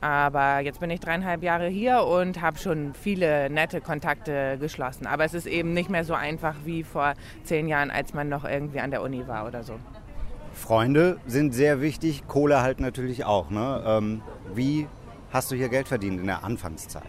Aber 0.00 0.60
jetzt 0.60 0.80
bin 0.80 0.90
ich 0.90 1.00
dreieinhalb 1.00 1.42
Jahre 1.42 1.68
hier 1.68 2.04
und 2.04 2.40
habe 2.40 2.58
schon 2.58 2.94
viele 2.94 3.50
nette 3.50 3.80
Kontakte 3.80 4.56
geschlossen. 4.58 5.06
Aber 5.06 5.24
es 5.24 5.34
ist 5.34 5.46
eben 5.46 5.74
nicht 5.74 5.90
mehr 5.90 6.04
so 6.04 6.14
einfach 6.14 6.54
wie 6.64 6.84
vor 6.84 7.14
zehn 7.44 7.68
Jahren, 7.68 7.90
als 7.90 8.14
man 8.14 8.28
noch 8.28 8.44
irgendwie 8.44 8.80
an 8.80 8.90
der 8.90 9.02
Uni 9.02 9.26
war 9.28 9.46
oder 9.46 9.62
so. 9.62 9.74
Freunde 10.54 11.18
sind 11.26 11.52
sehr 11.52 11.80
wichtig, 11.80 12.26
Kohle 12.26 12.62
halt 12.62 12.80
natürlich 12.80 13.24
auch. 13.24 13.50
Ne? 13.50 13.82
Ähm, 13.86 14.22
wie 14.54 14.88
hast 15.32 15.50
du 15.50 15.56
hier 15.56 15.68
Geld 15.68 15.88
verdient 15.88 16.20
in 16.20 16.26
der 16.26 16.44
Anfangszeit? 16.44 17.04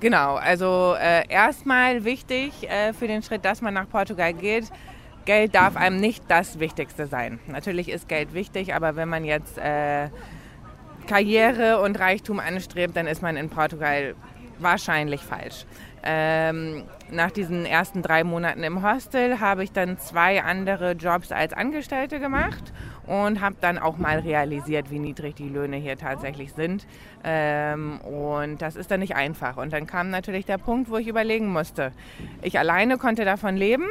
Genau, 0.00 0.36
also 0.36 0.96
äh, 0.98 1.28
erstmal 1.28 2.04
wichtig 2.04 2.68
äh, 2.70 2.94
für 2.94 3.06
den 3.06 3.22
Schritt, 3.22 3.44
dass 3.44 3.60
man 3.60 3.74
nach 3.74 3.88
Portugal 3.88 4.32
geht. 4.32 4.70
Geld 5.26 5.54
darf 5.54 5.76
einem 5.76 6.00
nicht 6.00 6.24
das 6.28 6.58
Wichtigste 6.58 7.06
sein. 7.06 7.38
Natürlich 7.46 7.90
ist 7.90 8.08
Geld 8.08 8.32
wichtig, 8.32 8.74
aber 8.74 8.96
wenn 8.96 9.08
man 9.10 9.24
jetzt 9.24 9.58
äh, 9.58 10.08
Karriere 11.10 11.80
und 11.80 11.98
Reichtum 11.98 12.38
anstrebt, 12.38 12.96
dann 12.96 13.08
ist 13.08 13.20
man 13.20 13.36
in 13.36 13.50
Portugal 13.50 14.14
wahrscheinlich 14.60 15.20
falsch. 15.22 15.66
Ähm, 16.04 16.84
nach 17.10 17.32
diesen 17.32 17.66
ersten 17.66 18.00
drei 18.00 18.22
Monaten 18.22 18.62
im 18.62 18.88
Hostel 18.88 19.40
habe 19.40 19.64
ich 19.64 19.72
dann 19.72 19.98
zwei 19.98 20.40
andere 20.44 20.92
Jobs 20.92 21.32
als 21.32 21.52
Angestellte 21.52 22.20
gemacht 22.20 22.72
und 23.08 23.40
habe 23.40 23.56
dann 23.60 23.76
auch 23.76 23.98
mal 23.98 24.20
realisiert, 24.20 24.92
wie 24.92 25.00
niedrig 25.00 25.34
die 25.34 25.48
Löhne 25.48 25.78
hier 25.78 25.98
tatsächlich 25.98 26.52
sind. 26.52 26.86
Ähm, 27.24 28.00
und 28.02 28.62
das 28.62 28.76
ist 28.76 28.92
dann 28.92 29.00
nicht 29.00 29.16
einfach. 29.16 29.56
Und 29.56 29.72
dann 29.72 29.88
kam 29.88 30.10
natürlich 30.10 30.46
der 30.46 30.58
Punkt, 30.58 30.90
wo 30.90 30.96
ich 30.96 31.08
überlegen 31.08 31.48
musste. 31.48 31.90
Ich 32.40 32.56
alleine 32.56 32.98
konnte 32.98 33.24
davon 33.24 33.56
leben. 33.56 33.86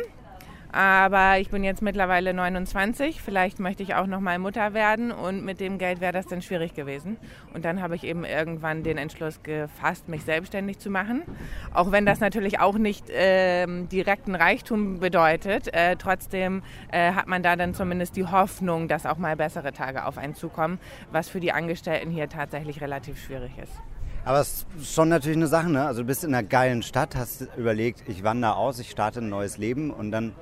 Aber 0.72 1.40
ich 1.40 1.50
bin 1.50 1.64
jetzt 1.64 1.82
mittlerweile 1.82 2.32
29, 2.32 3.22
vielleicht 3.22 3.60
möchte 3.60 3.82
ich 3.82 3.96
auch 3.96 4.06
noch 4.06 4.20
mal 4.20 4.38
Mutter 4.38 4.74
werden 4.76 5.12
und 5.12 5.44
mit 5.44 5.60
dem 5.60 5.80
Geld 5.80 6.00
wäre 6.00 6.14
das 6.14 6.28
dann 6.28 6.44
schwierig 6.44 6.76
gewesen. 6.76 7.18
Und 7.56 7.66
dann 7.66 7.82
habe 7.82 7.96
ich 7.96 8.04
eben 8.04 8.24
irgendwann 8.24 8.84
den 8.84 9.00
Entschluss 9.00 9.42
gefasst, 9.42 10.10
mich 10.10 10.24
selbstständig 10.24 10.78
zu 10.78 10.92
machen. 10.92 11.24
Auch 11.74 11.92
wenn 11.92 12.06
das 12.06 12.20
natürlich 12.20 12.60
auch 12.60 12.78
nicht 12.78 13.10
äh, 13.10 13.66
direkten 13.66 14.36
Reichtum 14.36 15.00
bedeutet, 15.00 15.74
äh, 15.74 15.96
trotzdem 15.96 16.62
äh, 16.92 17.14
hat 17.14 17.28
man 17.28 17.42
da 17.42 17.56
dann 17.56 17.74
zumindest 17.74 18.16
die 18.16 18.26
Hoffnung, 18.26 18.88
dass 18.88 19.08
auch 19.08 19.18
mal 19.18 19.36
bessere 19.36 19.74
Tage 19.74 20.06
auf 20.06 20.20
einen 20.20 20.36
zukommen, 20.36 20.78
was 21.12 21.30
für 21.30 21.40
die 21.40 21.52
Angestellten 21.52 22.12
hier 22.12 22.30
tatsächlich 22.30 22.80
relativ 22.82 23.20
schwierig 23.20 23.54
ist. 23.58 23.74
Aber 24.24 24.42
es 24.42 24.68
ist 24.78 24.94
schon 24.94 25.10
natürlich 25.10 25.38
eine 25.38 25.48
Sache, 25.48 25.72
ne? 25.72 25.86
Also 25.86 26.02
du 26.02 26.08
bist 26.08 26.24
in 26.24 26.36
einer 26.36 26.48
geilen 26.48 26.84
Stadt, 26.84 27.16
hast 27.16 27.48
überlegt, 27.58 28.04
ich 28.08 28.24
wandere 28.24 28.58
aus, 28.58 28.78
ich 28.78 28.92
starte 28.92 29.22
ein 29.22 29.30
neues 29.30 29.58
Leben 29.58 29.92
und 29.92 30.12
dann 30.12 30.34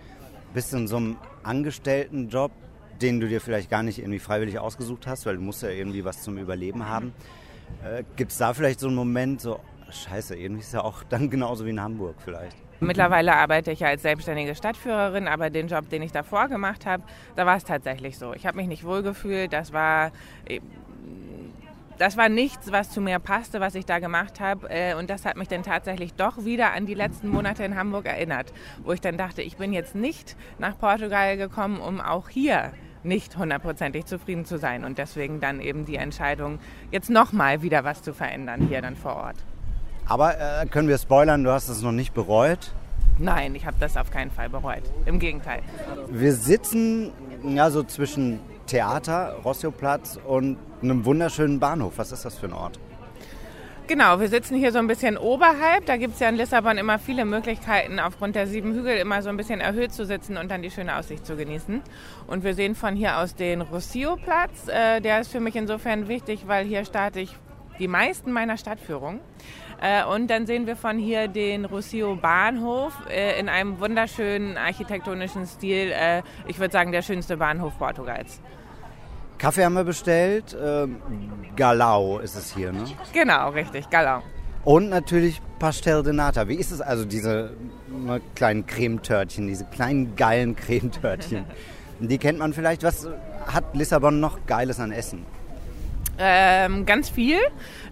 bist 0.58 0.74
du 0.74 0.78
in 0.78 0.88
so 0.88 0.98
einem 0.98 1.18
Angestelltenjob, 1.44 2.52
den 3.00 3.20
du 3.20 3.28
dir 3.28 3.40
vielleicht 3.40 3.70
gar 3.70 3.84
nicht 3.84 4.00
irgendwie 4.00 4.18
freiwillig 4.18 4.58
ausgesucht 4.58 5.06
hast, 5.06 5.28
weil 5.28 5.36
du 5.36 5.42
musst 5.44 5.62
ja 5.62 5.70
irgendwie 5.70 6.04
was 6.04 6.24
zum 6.24 6.40
Überleben 6.40 6.90
haben. 6.90 7.14
Äh, 7.86 8.02
Gibt 8.16 8.32
es 8.32 8.40
da 8.40 8.56
vielleicht 8.56 8.80
so 8.80 8.88
einen 8.88 8.96
Moment, 8.96 9.40
so, 9.40 9.60
scheiße, 9.92 10.36
irgendwie 10.36 10.62
ist 10.62 10.74
ja 10.74 10.84
auch 10.84 11.04
dann 11.04 11.30
genauso 11.30 11.64
wie 11.64 11.70
in 11.70 11.80
Hamburg 11.80 12.16
vielleicht? 12.26 12.58
Mittlerweile 12.80 13.36
arbeite 13.36 13.72
ich 13.72 13.82
ja 13.82 13.90
als 13.90 14.02
selbstständige 14.02 14.56
Stadtführerin, 14.56 15.28
aber 15.28 15.52
den 15.52 15.68
Job, 15.68 15.90
den 15.90 16.02
ich 16.02 16.12
davor 16.12 16.48
gemacht 16.48 16.88
habe, 16.88 17.04
da 17.36 17.46
war 17.46 17.58
es 17.58 17.64
tatsächlich 17.64 18.18
so. 18.18 18.34
Ich 18.34 18.48
habe 18.48 18.58
mich 18.58 18.68
nicht 18.68 18.84
wohlgefühlt, 18.84 19.54
das 19.54 19.74
war 19.74 20.12
das 21.98 22.18
war 22.18 22.30
nichts, 22.30 22.72
was 22.72 22.90
zu 22.92 23.02
mir 23.02 23.20
passte, 23.20 23.60
was 23.60 23.76
ich 23.76 23.86
da 23.86 24.00
gemacht 24.00 24.40
habe. 24.40 24.70
Äh, 24.70 24.96
und 24.96 25.10
das 25.10 25.26
hat 25.26 25.38
mich 25.38 25.48
dann 25.48 25.64
tatsächlich 25.64 26.14
doch 26.14 26.46
wieder 26.46 26.74
an 26.74 26.86
die 26.86 26.94
letzten 26.94 27.28
Monate 27.28 27.64
in 27.64 27.76
Hamburg 27.76 28.06
erinnert, 28.06 28.54
wo 28.84 28.94
ich 28.94 29.02
dann 29.02 29.18
dachte, 29.18 29.42
ich 29.42 29.58
bin 29.58 29.74
jetzt 29.74 29.96
nicht 29.96 30.36
nach 30.60 30.78
Portugal 30.78 31.38
gekommen, 31.38 31.80
um 31.80 32.00
auch 32.02 32.30
hier 32.30 32.72
nicht 33.04 33.38
hundertprozentig 33.38 34.06
zufrieden 34.06 34.46
zu 34.46 34.58
sein. 34.58 34.84
Und 34.84 34.98
deswegen 34.98 35.40
dann 35.40 35.62
eben 35.62 35.86
die 35.86 35.96
Entscheidung, 35.96 36.60
jetzt 36.92 37.10
nochmal 37.10 37.62
wieder 37.62 37.84
was 37.84 38.02
zu 38.02 38.14
verändern 38.14 38.68
hier 38.68 38.82
dann 38.82 38.96
vor 38.96 39.16
Ort. 39.16 39.38
Aber 40.06 40.40
äh, 40.40 40.66
können 40.68 40.88
wir 40.88 40.98
spoilern, 40.98 41.44
du 41.44 41.52
hast 41.52 41.70
es 41.70 41.82
noch 41.82 41.92
nicht 41.92 42.14
bereut? 42.14 42.74
Nein, 43.20 43.56
ich 43.56 43.66
habe 43.66 43.78
das 43.80 43.98
auf 43.98 44.12
keinen 44.12 44.32
Fall 44.32 44.50
bereut. 44.50 44.84
Im 45.06 45.20
Gegenteil. 45.20 45.62
Wir 46.10 46.34
sitzen 46.34 47.12
ja 47.44 47.72
so 47.72 47.84
zwischen 47.84 48.40
Theater, 48.68 49.38
Rossioplatz 49.44 50.20
und 50.26 50.58
einem 50.82 51.06
wunderschönen 51.06 51.60
Bahnhof. 51.60 51.94
Was 51.98 52.12
ist 52.12 52.26
das 52.26 52.38
für 52.38 52.48
ein 52.48 52.54
Ort? 52.54 52.80
Genau, 53.88 54.20
wir 54.20 54.28
sitzen 54.28 54.58
hier 54.58 54.74
so 54.74 54.80
ein 54.80 54.88
bisschen 54.88 55.18
oberhalb. 55.18 55.86
Da 55.86 55.96
gibt 55.96 56.16
es 56.16 56.20
ja 56.20 56.28
in 56.28 56.36
Lissabon 56.36 56.78
immer 56.78 57.00
viele 57.00 57.24
Möglichkeiten, 57.24 58.02
aufgrund 58.02 58.36
der 58.36 58.46
sieben 58.46 58.74
Hügel 58.74 58.98
immer 58.98 59.22
so 59.22 59.30
ein 59.30 59.38
bisschen 59.38 59.62
erhöht 59.62 59.94
zu 59.94 60.06
sitzen 60.06 60.36
und 60.36 60.52
dann 60.52 60.62
die 60.62 60.70
schöne 60.70 60.98
Aussicht 60.98 61.26
zu 61.26 61.38
genießen. 61.38 61.82
Und 62.28 62.44
wir 62.44 62.54
sehen 62.54 62.76
von 62.76 62.98
hier 62.98 63.18
aus 63.18 63.34
den 63.34 63.62
Rossio-Platz. 63.62 64.68
Äh, 64.68 65.00
der 65.00 65.22
ist 65.22 65.32
für 65.32 65.40
mich 65.40 65.56
insofern 65.56 66.10
wichtig, 66.10 66.48
weil 66.48 66.66
hier 66.66 66.84
starte 66.84 67.22
ich 67.22 67.34
die 67.80 67.88
meisten 67.88 68.34
meiner 68.34 68.58
Stadtführungen. 68.58 69.22
Äh, 69.82 70.04
und 70.06 70.28
dann 70.28 70.48
sehen 70.48 70.66
wir 70.66 70.76
von 70.76 70.98
hier 70.98 71.28
den 71.28 71.66
Rossio 71.66 72.16
Bahnhof 72.16 72.94
äh, 73.10 73.40
in 73.40 73.48
einem 73.48 73.80
wunderschönen 73.80 74.58
architektonischen 74.58 75.46
Stil. 75.46 75.92
Äh, 75.92 76.24
ich 76.48 76.60
würde 76.60 76.72
sagen, 76.72 76.92
der 76.92 77.02
schönste 77.02 77.38
Bahnhof 77.38 77.78
Portugals. 77.78 78.42
Kaffee 79.38 79.64
haben 79.64 79.76
wir 79.76 79.84
bestellt. 79.84 80.58
Ähm, 80.60 80.98
Galau 81.56 82.20
ist 82.20 82.36
es 82.36 82.54
hier, 82.56 82.72
ne? 82.72 82.86
Genau, 83.14 83.50
richtig, 83.50 83.90
Galau. 83.90 84.24
Und 84.64 84.90
natürlich 84.90 85.42
Pastel 85.60 86.02
de 86.04 86.12
Nata. 86.12 86.48
Wie 86.48 86.56
ist 86.56 86.72
es 86.72 86.82
also, 86.82 87.06
diese 87.06 87.52
ne, 87.88 88.20
kleinen 88.36 88.66
Cremetörtchen, 88.66 89.48
diese 89.48 89.66
kleinen 89.66 90.16
geilen 90.16 90.56
Cremetörtchen? 90.56 91.46
Die 92.00 92.20
kennt 92.20 92.38
man 92.38 92.54
vielleicht. 92.54 92.84
Was 92.84 93.08
hat 93.48 93.76
Lissabon 93.76 94.20
noch 94.20 94.46
Geiles 94.46 94.80
an 94.80 94.92
Essen? 94.92 95.26
Ähm, 96.20 96.86
ganz 96.86 97.10
viel. 97.10 97.38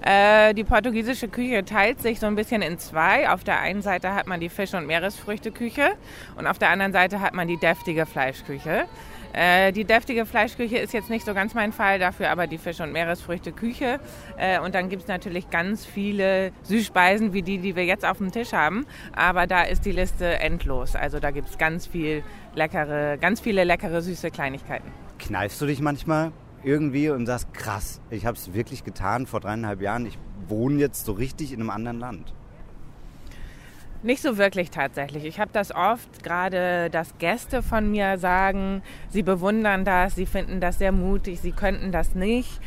Äh, 0.01 0.53
die 0.53 0.63
portugiesische 0.63 1.27
Küche 1.27 1.63
teilt 1.63 2.01
sich 2.01 2.19
so 2.19 2.25
ein 2.25 2.35
bisschen 2.35 2.61
in 2.61 2.79
zwei. 2.79 3.29
Auf 3.29 3.43
der 3.43 3.59
einen 3.59 3.81
Seite 3.81 4.15
hat 4.15 4.27
man 4.27 4.39
die 4.39 4.49
Fisch- 4.49 4.73
und 4.73 4.87
Meeresfrüchteküche 4.87 5.91
und 6.35 6.47
auf 6.47 6.57
der 6.57 6.69
anderen 6.69 6.91
Seite 6.91 7.21
hat 7.21 7.33
man 7.33 7.47
die 7.47 7.57
deftige 7.57 8.05
Fleischküche. 8.05 8.85
Äh, 9.33 9.73
die 9.73 9.83
deftige 9.83 10.25
Fleischküche 10.25 10.77
ist 10.77 10.93
jetzt 10.93 11.09
nicht 11.09 11.25
so 11.25 11.33
ganz 11.33 11.53
mein 11.53 11.73
Fall, 11.73 11.99
dafür 11.99 12.29
aber 12.29 12.47
die 12.47 12.57
Fisch- 12.57 12.79
und 12.79 12.93
Meeresfrüchteküche. 12.93 13.99
Äh, 14.37 14.59
und 14.59 14.73
dann 14.73 14.87
gibt 14.89 15.03
es 15.03 15.07
natürlich 15.09 15.49
ganz 15.49 15.85
viele 15.85 16.51
Süßspeisen 16.63 17.33
wie 17.33 17.41
die, 17.41 17.57
die 17.57 17.75
wir 17.75 17.83
jetzt 17.83 18.05
auf 18.05 18.17
dem 18.17 18.31
Tisch 18.31 18.53
haben. 18.53 18.85
Aber 19.13 19.45
da 19.45 19.63
ist 19.63 19.85
die 19.85 19.91
Liste 19.91 20.39
endlos. 20.39 20.95
Also 20.95 21.19
da 21.19 21.31
gibt 21.31 21.49
es 21.49 21.57
ganz 21.57 21.85
viel 21.85 22.23
leckere, 22.55 23.17
ganz 23.17 23.41
viele 23.41 23.65
leckere 23.65 24.01
süße 24.01 24.31
Kleinigkeiten. 24.31 24.89
Verkneifst 25.17 25.59
du 25.61 25.65
dich 25.65 25.81
manchmal 25.81 26.31
irgendwie 26.65 27.09
und 27.09 27.25
sagst, 27.25 27.53
krass, 27.53 28.01
ich 28.09 28.25
habe 28.25 28.35
es 28.35 28.53
wirklich 28.53 28.83
getan 28.83 29.27
vor 29.27 29.39
dreieinhalb 29.39 29.81
Jahren, 29.81 30.05
ich 30.05 30.17
wohne 30.47 30.79
jetzt 30.79 31.05
so 31.05 31.13
richtig 31.13 31.53
in 31.53 31.59
einem 31.59 31.69
anderen 31.69 31.99
Land? 31.99 32.33
Nicht 34.03 34.21
so 34.21 34.37
wirklich 34.37 34.69
tatsächlich. 34.69 35.25
Ich 35.25 35.39
habe 35.39 35.51
das 35.53 35.73
oft, 35.73 36.23
gerade 36.23 36.89
dass 36.89 37.17
Gäste 37.17 37.63
von 37.63 37.89
mir 37.89 38.17
sagen, 38.17 38.83
sie 39.09 39.23
bewundern 39.23 39.85
das, 39.85 40.15
sie 40.15 40.25
finden 40.25 40.59
das 40.59 40.77
sehr 40.77 40.91
mutig, 40.91 41.39
sie 41.39 41.51
könnten 41.51 41.91
das 41.91 42.13
nicht. 42.13 42.59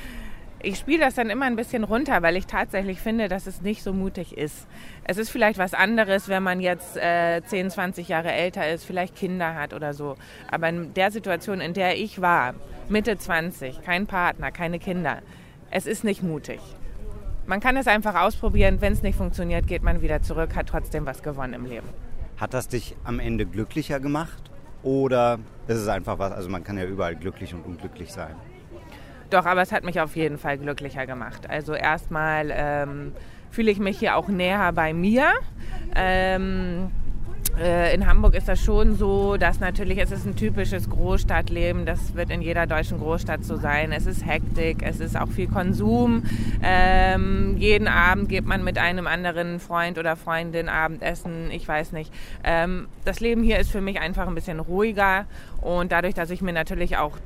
Ich 0.60 0.76
spiele 0.76 1.04
das 1.04 1.14
dann 1.14 1.30
immer 1.30 1.44
ein 1.44 1.54
bisschen 1.54 1.84
runter, 1.84 2.20
weil 2.22 2.36
ich 2.36 2.46
tatsächlich 2.46 3.00
finde, 3.00 3.28
dass 3.28 3.46
es 3.46 3.62
nicht 3.62 3.84
so 3.84 3.92
mutig 3.92 4.36
ist. 4.36 4.66
Es 5.04 5.16
ist 5.16 5.30
vielleicht 5.30 5.56
was 5.56 5.72
anderes, 5.72 6.28
wenn 6.28 6.42
man 6.42 6.58
jetzt 6.60 6.96
äh, 6.96 7.42
10, 7.44 7.70
20 7.70 8.08
Jahre 8.08 8.32
älter 8.32 8.68
ist, 8.68 8.84
vielleicht 8.84 9.14
Kinder 9.14 9.54
hat 9.54 9.72
oder 9.72 9.94
so. 9.94 10.16
Aber 10.50 10.68
in 10.68 10.94
der 10.94 11.12
Situation, 11.12 11.60
in 11.60 11.74
der 11.74 11.96
ich 11.96 12.20
war, 12.20 12.54
Mitte 12.88 13.16
20, 13.16 13.82
kein 13.82 14.08
Partner, 14.08 14.50
keine 14.50 14.80
Kinder, 14.80 15.18
es 15.70 15.86
ist 15.86 16.02
nicht 16.02 16.24
mutig. 16.24 16.60
Man 17.46 17.60
kann 17.60 17.76
es 17.76 17.86
einfach 17.86 18.16
ausprobieren. 18.16 18.80
Wenn 18.80 18.92
es 18.92 19.02
nicht 19.02 19.16
funktioniert, 19.16 19.66
geht 19.68 19.84
man 19.84 20.02
wieder 20.02 20.22
zurück, 20.22 20.56
hat 20.56 20.66
trotzdem 20.66 21.06
was 21.06 21.22
gewonnen 21.22 21.54
im 21.54 21.66
Leben. 21.66 21.88
Hat 22.36 22.52
das 22.52 22.66
dich 22.66 22.96
am 23.04 23.20
Ende 23.20 23.46
glücklicher 23.46 24.00
gemacht? 24.00 24.42
Oder 24.82 25.38
ist 25.66 25.78
es 25.78 25.88
einfach 25.88 26.18
was, 26.18 26.32
also 26.32 26.48
man 26.48 26.64
kann 26.64 26.78
ja 26.78 26.84
überall 26.84 27.16
glücklich 27.16 27.54
und 27.54 27.64
unglücklich 27.64 28.12
sein? 28.12 28.34
Doch, 29.30 29.44
aber 29.44 29.62
es 29.62 29.72
hat 29.72 29.84
mich 29.84 30.00
auf 30.00 30.16
jeden 30.16 30.38
Fall 30.38 30.58
glücklicher 30.58 31.06
gemacht. 31.06 31.48
Also 31.48 31.74
erstmal 31.74 32.50
ähm, 32.50 33.12
fühle 33.50 33.70
ich 33.70 33.78
mich 33.78 33.98
hier 33.98 34.16
auch 34.16 34.28
näher 34.28 34.72
bei 34.72 34.94
mir. 34.94 35.26
Ähm, 35.94 36.90
äh, 37.60 37.94
in 37.94 38.06
Hamburg 38.06 38.34
ist 38.34 38.48
das 38.48 38.62
schon 38.62 38.94
so, 38.96 39.36
dass 39.36 39.58
natürlich 39.58 39.98
es 39.98 40.12
ist 40.12 40.26
ein 40.26 40.36
typisches 40.36 40.88
Großstadtleben. 40.88 41.86
Das 41.86 42.14
wird 42.14 42.30
in 42.30 42.40
jeder 42.40 42.66
deutschen 42.66 42.98
Großstadt 42.98 43.44
so 43.44 43.56
sein. 43.56 43.90
Es 43.92 44.06
ist 44.06 44.24
Hektik, 44.24 44.82
es 44.82 45.00
ist 45.00 45.16
auch 45.16 45.28
viel 45.28 45.48
Konsum. 45.48 46.22
Ähm, 46.62 47.56
jeden 47.58 47.88
Abend 47.88 48.28
geht 48.28 48.46
man 48.46 48.62
mit 48.62 48.78
einem 48.78 49.06
anderen 49.06 49.60
Freund 49.60 49.98
oder 49.98 50.16
Freundin 50.16 50.68
Abendessen. 50.68 51.50
Ich 51.50 51.66
weiß 51.66 51.92
nicht. 51.92 52.12
Ähm, 52.44 52.86
das 53.04 53.20
Leben 53.20 53.42
hier 53.42 53.58
ist 53.58 53.70
für 53.70 53.80
mich 53.80 54.00
einfach 54.00 54.28
ein 54.28 54.34
bisschen 54.34 54.60
ruhiger 54.60 55.26
und 55.60 55.90
dadurch, 55.90 56.14
dass 56.14 56.30
ich 56.30 56.42
mir 56.42 56.52
natürlich 56.52 56.96
auch 56.96 57.18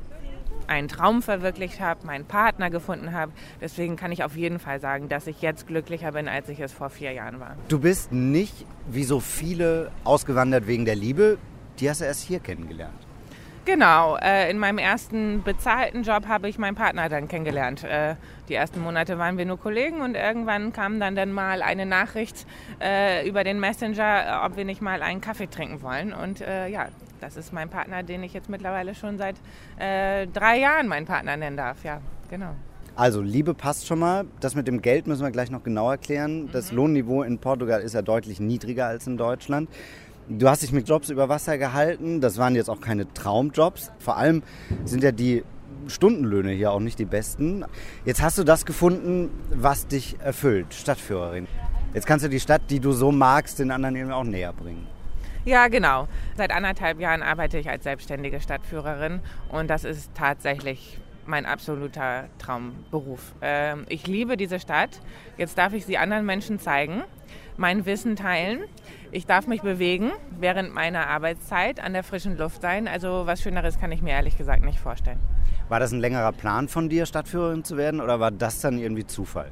einen 0.68 0.88
Traum 0.88 1.22
verwirklicht 1.22 1.80
habe, 1.80 2.06
meinen 2.06 2.24
Partner 2.24 2.70
gefunden 2.70 3.12
habe. 3.12 3.32
Deswegen 3.60 3.96
kann 3.96 4.12
ich 4.12 4.24
auf 4.24 4.36
jeden 4.36 4.58
Fall 4.58 4.80
sagen, 4.80 5.08
dass 5.08 5.26
ich 5.26 5.42
jetzt 5.42 5.66
glücklicher 5.66 6.12
bin, 6.12 6.28
als 6.28 6.48
ich 6.48 6.60
es 6.60 6.72
vor 6.72 6.90
vier 6.90 7.12
Jahren 7.12 7.40
war. 7.40 7.56
Du 7.68 7.78
bist 7.78 8.12
nicht 8.12 8.66
wie 8.88 9.04
so 9.04 9.20
viele 9.20 9.90
ausgewandert 10.04 10.66
wegen 10.66 10.84
der 10.84 10.96
Liebe. 10.96 11.38
Die 11.78 11.88
hast 11.88 12.00
du 12.00 12.04
erst 12.04 12.22
hier 12.22 12.40
kennengelernt. 12.40 12.94
Genau, 13.64 14.16
äh, 14.16 14.50
in 14.50 14.58
meinem 14.58 14.78
ersten 14.78 15.44
bezahlten 15.44 16.02
Job 16.02 16.26
habe 16.26 16.48
ich 16.48 16.58
meinen 16.58 16.74
Partner 16.74 17.08
dann 17.08 17.28
kennengelernt. 17.28 17.84
Äh, 17.84 18.16
die 18.48 18.54
ersten 18.54 18.80
Monate 18.80 19.18
waren 19.18 19.38
wir 19.38 19.46
nur 19.46 19.56
Kollegen 19.56 20.00
und 20.00 20.16
irgendwann 20.16 20.72
kam 20.72 20.98
dann, 20.98 21.14
dann 21.14 21.30
mal 21.30 21.62
eine 21.62 21.86
Nachricht 21.86 22.44
äh, 22.82 23.26
über 23.26 23.44
den 23.44 23.60
Messenger, 23.60 24.42
ob 24.44 24.56
wir 24.56 24.64
nicht 24.64 24.82
mal 24.82 25.00
einen 25.00 25.20
Kaffee 25.20 25.46
trinken 25.46 25.80
wollen. 25.80 26.12
Und 26.12 26.40
äh, 26.40 26.66
ja, 26.66 26.88
das 27.22 27.36
ist 27.36 27.52
mein 27.52 27.68
Partner, 27.68 28.02
den 28.02 28.22
ich 28.22 28.32
jetzt 28.32 28.48
mittlerweile 28.48 28.94
schon 28.94 29.16
seit 29.18 29.36
äh, 29.78 30.26
drei 30.26 30.58
Jahren 30.58 30.88
meinen 30.88 31.06
Partner 31.06 31.36
nennen 31.36 31.56
darf. 31.56 31.84
Ja, 31.84 32.00
genau. 32.28 32.54
Also 32.94 33.22
Liebe 33.22 33.54
passt 33.54 33.86
schon 33.86 34.00
mal. 34.00 34.26
Das 34.40 34.54
mit 34.54 34.66
dem 34.66 34.82
Geld 34.82 35.06
müssen 35.06 35.22
wir 35.22 35.30
gleich 35.30 35.50
noch 35.50 35.62
genau 35.62 35.90
erklären. 35.90 36.50
Das 36.52 36.70
mhm. 36.70 36.78
Lohnniveau 36.78 37.22
in 37.22 37.38
Portugal 37.38 37.80
ist 37.80 37.94
ja 37.94 38.02
deutlich 38.02 38.40
niedriger 38.40 38.86
als 38.86 39.06
in 39.06 39.16
Deutschland. 39.16 39.70
Du 40.28 40.48
hast 40.48 40.62
dich 40.62 40.72
mit 40.72 40.88
Jobs 40.88 41.08
über 41.10 41.28
Wasser 41.28 41.58
gehalten. 41.58 42.20
Das 42.20 42.38
waren 42.38 42.54
jetzt 42.54 42.68
auch 42.68 42.80
keine 42.80 43.12
Traumjobs. 43.12 43.92
Vor 43.98 44.16
allem 44.16 44.42
sind 44.84 45.02
ja 45.02 45.12
die 45.12 45.42
Stundenlöhne 45.86 46.52
hier 46.52 46.70
auch 46.72 46.80
nicht 46.80 46.98
die 46.98 47.04
besten. 47.04 47.64
Jetzt 48.04 48.22
hast 48.22 48.38
du 48.38 48.44
das 48.44 48.66
gefunden, 48.66 49.30
was 49.50 49.86
dich 49.86 50.16
erfüllt, 50.20 50.74
Stadtführerin. 50.74 51.48
Jetzt 51.94 52.06
kannst 52.06 52.24
du 52.24 52.28
die 52.28 52.40
Stadt, 52.40 52.62
die 52.70 52.80
du 52.80 52.92
so 52.92 53.10
magst, 53.10 53.58
den 53.58 53.70
anderen 53.70 53.96
eben 53.96 54.12
auch 54.12 54.24
näher 54.24 54.52
bringen. 54.52 54.86
Ja, 55.44 55.66
genau. 55.68 56.06
Seit 56.36 56.52
anderthalb 56.52 57.00
Jahren 57.00 57.22
arbeite 57.22 57.58
ich 57.58 57.68
als 57.68 57.82
selbstständige 57.82 58.40
Stadtführerin 58.40 59.20
und 59.48 59.68
das 59.68 59.84
ist 59.84 60.14
tatsächlich 60.14 61.00
mein 61.26 61.46
absoluter 61.46 62.24
Traumberuf. 62.38 63.34
Ähm, 63.40 63.84
ich 63.88 64.06
liebe 64.06 64.36
diese 64.36 64.60
Stadt. 64.60 65.00
Jetzt 65.36 65.58
darf 65.58 65.72
ich 65.72 65.84
sie 65.84 65.98
anderen 65.98 66.26
Menschen 66.26 66.58
zeigen, 66.58 67.02
mein 67.56 67.86
Wissen 67.86 68.16
teilen. 68.16 68.60
Ich 69.10 69.26
darf 69.26 69.46
mich 69.46 69.62
bewegen 69.62 70.12
während 70.38 70.74
meiner 70.74 71.08
Arbeitszeit 71.08 71.80
an 71.80 71.92
der 71.92 72.04
frischen 72.04 72.36
Luft 72.38 72.62
sein. 72.62 72.86
Also 72.86 73.22
was 73.26 73.42
Schöneres 73.42 73.78
kann 73.80 73.90
ich 73.92 74.00
mir 74.00 74.10
ehrlich 74.10 74.36
gesagt 74.36 74.64
nicht 74.64 74.78
vorstellen. 74.78 75.18
War 75.68 75.80
das 75.80 75.92
ein 75.92 76.00
längerer 76.00 76.32
Plan 76.32 76.68
von 76.68 76.88
dir, 76.88 77.04
Stadtführerin 77.06 77.64
zu 77.64 77.76
werden 77.76 78.00
oder 78.00 78.20
war 78.20 78.30
das 78.30 78.60
dann 78.60 78.78
irgendwie 78.78 79.06
Zufall? 79.06 79.50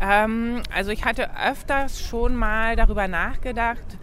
Ähm, 0.00 0.62
also 0.74 0.90
ich 0.90 1.04
hatte 1.04 1.28
öfters 1.36 2.00
schon 2.00 2.34
mal 2.34 2.76
darüber 2.76 3.06
nachgedacht, 3.08 3.98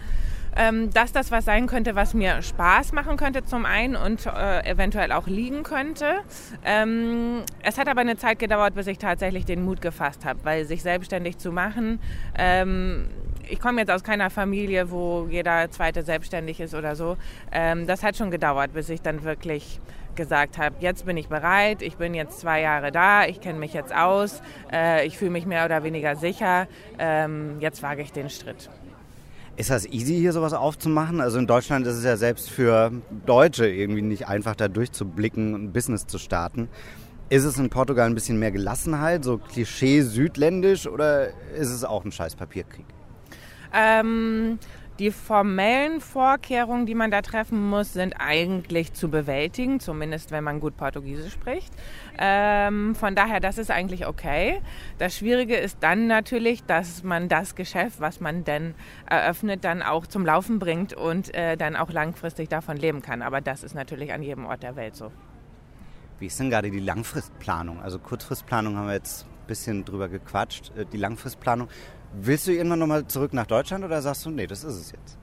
ähm, 0.60 0.90
dass 0.92 1.14
das 1.14 1.32
was 1.32 1.46
sein 1.46 1.68
könnte, 1.68 1.96
was 1.96 2.14
mir 2.14 2.42
Spaß 2.42 2.92
machen 2.92 3.16
könnte 3.16 3.46
zum 3.46 3.66
einen 3.66 3.96
und 3.96 4.26
äh, 4.26 4.70
eventuell 4.70 5.14
auch 5.14 5.28
liegen 5.28 5.64
könnte. 5.64 6.20
Ähm, 6.66 7.44
es 7.64 7.78
hat 7.78 7.88
aber 7.88 8.02
eine 8.02 8.18
Zeit 8.18 8.40
gedauert, 8.40 8.76
bis 8.76 8.88
ich 8.88 8.98
tatsächlich 8.98 9.46
den 9.46 9.64
Mut 9.64 9.82
gefasst 9.82 10.26
habe, 10.26 10.40
weil 10.44 10.66
sich 10.66 10.84
selbstständig 10.84 11.38
zu 11.38 11.54
machen, 11.54 12.00
ähm, 12.38 13.08
ich 13.48 13.60
komme 13.60 13.82
jetzt 13.82 13.90
aus 13.90 14.04
keiner 14.04 14.30
Familie, 14.30 14.92
wo 14.92 15.28
jeder 15.30 15.72
zweite 15.72 16.04
selbstständig 16.04 16.60
ist 16.60 16.76
oder 16.76 16.96
so. 16.96 17.18
Ähm, 17.52 17.88
das 17.88 18.04
hat 18.04 18.16
schon 18.16 18.30
gedauert, 18.30 18.74
bis 18.74 18.90
ich 18.90 19.02
dann 19.02 19.24
wirklich 19.24 19.80
gesagt 20.16 20.58
habe, 20.58 20.76
jetzt 20.82 21.06
bin 21.06 21.18
ich 21.18 21.30
bereit, 21.30 21.82
ich 21.82 21.96
bin 21.96 22.14
jetzt 22.14 22.40
zwei 22.42 22.62
Jahre 22.62 22.92
da, 22.92 23.26
ich 23.26 23.40
kenne 23.40 23.58
mich 23.58 23.74
jetzt 23.74 23.96
aus, 23.96 24.42
äh, 24.72 25.08
ich 25.08 25.18
fühle 25.18 25.32
mich 25.32 25.46
mehr 25.46 25.66
oder 25.66 25.84
weniger 25.84 26.16
sicher, 26.16 26.68
ähm, 27.00 27.58
jetzt 27.60 27.82
wage 27.82 28.02
ich 28.02 28.12
den 28.12 28.30
Schritt. 28.30 28.70
Ist 29.60 29.70
das 29.72 29.86
easy, 29.88 30.16
hier 30.16 30.32
sowas 30.32 30.54
aufzumachen? 30.54 31.20
Also 31.20 31.38
in 31.38 31.46
Deutschland 31.46 31.86
ist 31.86 31.98
es 31.98 32.06
ja 32.06 32.16
selbst 32.16 32.50
für 32.50 32.94
Deutsche 33.26 33.68
irgendwie 33.68 34.02
nicht 34.02 34.26
einfach, 34.26 34.56
da 34.56 34.70
durchzublicken 34.70 35.54
und 35.54 35.64
ein 35.66 35.74
Business 35.74 36.08
zu 36.08 36.18
starten. 36.18 36.70
Ist 37.28 37.44
es 37.44 37.58
in 37.58 37.70
Portugal 37.70 38.08
ein 38.08 38.16
bisschen 38.16 38.40
mehr 38.40 38.52
Gelassenheit, 38.52 39.26
so 39.26 39.38
Klischee 39.38 40.02
südländisch, 40.02 40.88
oder 40.88 41.32
ist 41.58 41.72
es 41.72 41.84
auch 41.84 42.06
ein 42.06 42.14
scheiß 42.14 42.38
Papierkrieg? 42.38 42.86
Ähm, 43.74 44.60
die 45.00 45.12
formellen 45.12 46.02
Vorkehrungen, 46.02 46.86
die 46.86 46.94
man 46.94 47.10
da 47.10 47.22
treffen 47.22 47.70
muss, 47.70 47.94
sind 47.94 48.16
eigentlich 48.20 48.94
zu 48.94 49.10
bewältigen, 49.10 49.80
zumindest 49.80 50.32
wenn 50.32 50.44
man 50.44 50.60
gut 50.60 50.76
Portugiesisch 50.76 51.34
spricht. 51.34 51.74
Ähm, 52.18 52.96
von 52.96 53.16
daher, 53.16 53.40
das 53.40 53.58
ist 53.58 53.72
eigentlich 53.72 54.06
okay. 54.06 54.62
Das 54.98 55.16
Schwierige 55.16 55.56
ist 55.56 55.78
dann 55.80 56.08
natürlich, 56.08 56.64
dass 56.66 57.04
man 57.04 57.30
das 57.30 57.56
Geschäft, 57.56 58.02
was 58.02 58.20
man 58.20 58.44
denn 58.44 58.76
eröffnet, 59.10 59.64
dann 59.64 59.82
auch 59.82 60.06
zum 60.06 60.26
Laufen 60.26 60.60
bringt 60.60 60.94
und 60.94 61.34
äh, 61.34 61.56
dann 61.56 61.78
auch 61.78 61.92
langfristig 61.92 62.50
davon 62.50 62.76
leben 62.76 63.02
kann. 63.02 63.22
Aber 63.22 63.40
das 63.40 63.64
ist 63.64 63.74
natürlich 63.74 64.12
an 64.12 64.22
jedem 64.22 64.46
Ort 64.46 64.64
der 64.64 64.76
Welt 64.76 64.98
so. 64.98 65.12
Wie 66.20 66.26
ist 66.26 66.38
denn 66.38 66.50
gerade 66.50 66.70
die 66.70 66.80
Langfristplanung? 66.80 67.82
Also 67.82 67.98
Kurzfristplanung 67.98 68.76
haben 68.76 68.88
wir 68.88 68.96
jetzt 68.96 69.24
ein 69.24 69.48
bisschen 69.48 69.86
drüber 69.86 70.10
gequatscht. 70.10 70.76
Äh, 70.76 70.86
die 70.86 70.98
Langfristplanung, 70.98 71.70
Willst 72.14 72.48
du 72.48 72.52
irgendwann 72.52 72.80
nochmal 72.80 73.08
zurück 73.08 73.34
nach 73.34 73.46
Deutschland 73.46 73.86
oder 73.86 74.02
sagst 74.02 74.26
du, 74.26 74.32
nee, 74.32 74.48
das 74.48 74.64
ist 74.64 74.76
es 74.76 74.92
jetzt? 74.92 75.18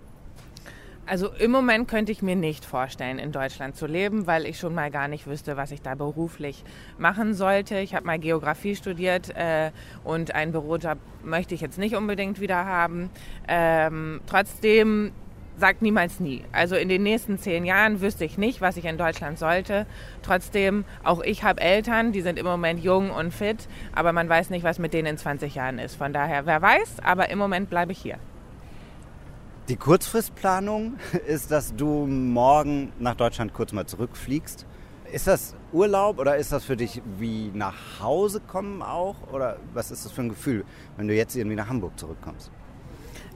Also 1.08 1.28
im 1.28 1.52
Moment 1.52 1.86
könnte 1.86 2.10
ich 2.10 2.20
mir 2.20 2.34
nicht 2.34 2.64
vorstellen, 2.64 3.20
in 3.20 3.30
Deutschland 3.30 3.76
zu 3.76 3.86
leben, 3.86 4.26
weil 4.26 4.44
ich 4.44 4.58
schon 4.58 4.74
mal 4.74 4.90
gar 4.90 5.06
nicht 5.06 5.28
wüsste, 5.28 5.56
was 5.56 5.70
ich 5.70 5.80
da 5.80 5.94
beruflich 5.94 6.64
machen 6.98 7.32
sollte. 7.34 7.78
Ich 7.78 7.94
habe 7.94 8.04
mal 8.06 8.18
Geografie 8.18 8.74
studiert 8.74 9.30
äh, 9.36 9.70
und 10.02 10.34
einen 10.34 10.50
Bürojob 10.50 10.98
möchte 11.22 11.54
ich 11.54 11.60
jetzt 11.60 11.78
nicht 11.78 11.94
unbedingt 11.94 12.40
wieder 12.40 12.64
haben. 12.64 13.10
Ähm, 13.46 14.20
trotzdem 14.26 15.12
sagt 15.58 15.82
niemals 15.82 16.20
nie. 16.20 16.44
Also 16.52 16.76
in 16.76 16.88
den 16.88 17.02
nächsten 17.02 17.38
zehn 17.38 17.64
Jahren 17.64 18.00
wüsste 18.00 18.24
ich 18.24 18.38
nicht, 18.38 18.60
was 18.60 18.76
ich 18.76 18.84
in 18.84 18.98
Deutschland 18.98 19.38
sollte. 19.38 19.86
Trotzdem, 20.22 20.84
auch 21.02 21.22
ich 21.22 21.44
habe 21.44 21.60
Eltern, 21.60 22.12
die 22.12 22.20
sind 22.20 22.38
im 22.38 22.46
Moment 22.46 22.82
jung 22.82 23.10
und 23.10 23.32
fit, 23.32 23.68
aber 23.94 24.12
man 24.12 24.28
weiß 24.28 24.50
nicht, 24.50 24.64
was 24.64 24.78
mit 24.78 24.92
denen 24.92 25.06
in 25.06 25.18
20 25.18 25.54
Jahren 25.54 25.78
ist. 25.78 25.96
Von 25.96 26.12
daher, 26.12 26.46
wer 26.46 26.60
weiß, 26.60 26.96
aber 27.02 27.30
im 27.30 27.38
Moment 27.38 27.70
bleibe 27.70 27.92
ich 27.92 27.98
hier. 27.98 28.18
Die 29.68 29.76
Kurzfristplanung 29.76 30.94
ist, 31.26 31.50
dass 31.50 31.74
du 31.74 32.06
morgen 32.06 32.92
nach 32.98 33.16
Deutschland 33.16 33.52
kurz 33.52 33.72
mal 33.72 33.86
zurückfliegst. 33.86 34.66
Ist 35.12 35.26
das 35.28 35.54
Urlaub 35.72 36.18
oder 36.18 36.36
ist 36.36 36.52
das 36.52 36.64
für 36.64 36.76
dich 36.76 37.00
wie 37.18 37.50
nach 37.54 38.00
Hause 38.00 38.40
kommen 38.40 38.82
auch? 38.82 39.16
Oder 39.32 39.56
was 39.72 39.90
ist 39.90 40.04
das 40.04 40.12
für 40.12 40.22
ein 40.22 40.28
Gefühl, 40.28 40.64
wenn 40.96 41.08
du 41.08 41.14
jetzt 41.14 41.36
irgendwie 41.36 41.56
nach 41.56 41.68
Hamburg 41.68 41.98
zurückkommst? 41.98 42.50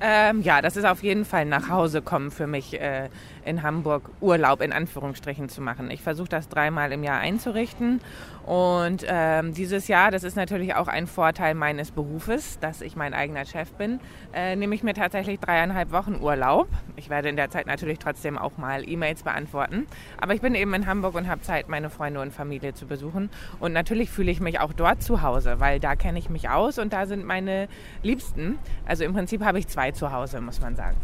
Ähm, 0.02 0.40
ja, 0.40 0.62
das 0.62 0.76
ist 0.78 0.86
auf 0.86 1.02
jeden 1.02 1.26
Fall 1.26 1.44
nach 1.44 1.68
Hause 1.68 2.00
kommen 2.00 2.30
für 2.30 2.46
mich 2.46 2.80
äh, 2.80 3.10
in 3.44 3.62
Hamburg 3.62 4.10
Urlaub 4.22 4.62
in 4.62 4.72
Anführungsstrichen 4.72 5.50
zu 5.50 5.60
machen. 5.60 5.90
Ich 5.90 6.00
versuche 6.00 6.28
das 6.28 6.48
dreimal 6.48 6.92
im 6.92 7.04
Jahr 7.04 7.20
einzurichten 7.20 8.00
und 8.46 9.04
ähm, 9.06 9.52
dieses 9.52 9.88
Jahr, 9.88 10.10
das 10.10 10.24
ist 10.24 10.36
natürlich 10.36 10.74
auch 10.74 10.88
ein 10.88 11.06
Vorteil 11.06 11.54
meines 11.54 11.90
Berufes, 11.90 12.58
dass 12.60 12.80
ich 12.80 12.96
mein 12.96 13.12
eigener 13.12 13.44
Chef 13.44 13.70
bin, 13.72 14.00
äh, 14.32 14.56
nehme 14.56 14.74
ich 14.74 14.82
mir 14.82 14.94
tatsächlich 14.94 15.38
dreieinhalb 15.38 15.92
Wochen 15.92 16.18
Urlaub. 16.20 16.68
Ich 16.96 17.10
werde 17.10 17.28
in 17.28 17.36
der 17.36 17.50
Zeit 17.50 17.66
natürlich 17.66 17.98
trotzdem 17.98 18.38
auch 18.38 18.56
mal 18.56 18.88
E-Mails 18.88 19.22
beantworten, 19.22 19.86
aber 20.18 20.32
ich 20.34 20.40
bin 20.40 20.54
eben 20.54 20.72
in 20.72 20.86
Hamburg 20.86 21.14
und 21.14 21.28
habe 21.28 21.42
Zeit, 21.42 21.68
meine 21.68 21.90
Freunde 21.90 22.20
und 22.20 22.32
Familie 22.32 22.72
zu 22.72 22.86
besuchen 22.86 23.28
und 23.58 23.74
natürlich 23.74 24.10
fühle 24.10 24.30
ich 24.30 24.40
mich 24.40 24.60
auch 24.60 24.72
dort 24.72 25.02
zu 25.02 25.20
Hause, 25.20 25.60
weil 25.60 25.78
da 25.78 25.94
kenne 25.94 26.18
ich 26.18 26.30
mich 26.30 26.48
aus 26.48 26.78
und 26.78 26.94
da 26.94 27.04
sind 27.04 27.26
meine 27.26 27.68
Liebsten. 28.02 28.58
Also 28.86 29.04
im 29.04 29.12
Prinzip 29.12 29.44
habe 29.44 29.58
ich 29.58 29.68
zwei 29.68 29.89
zu 29.92 30.12
Hause, 30.12 30.40
muss 30.40 30.60
man 30.60 30.76
sagen. 30.76 30.96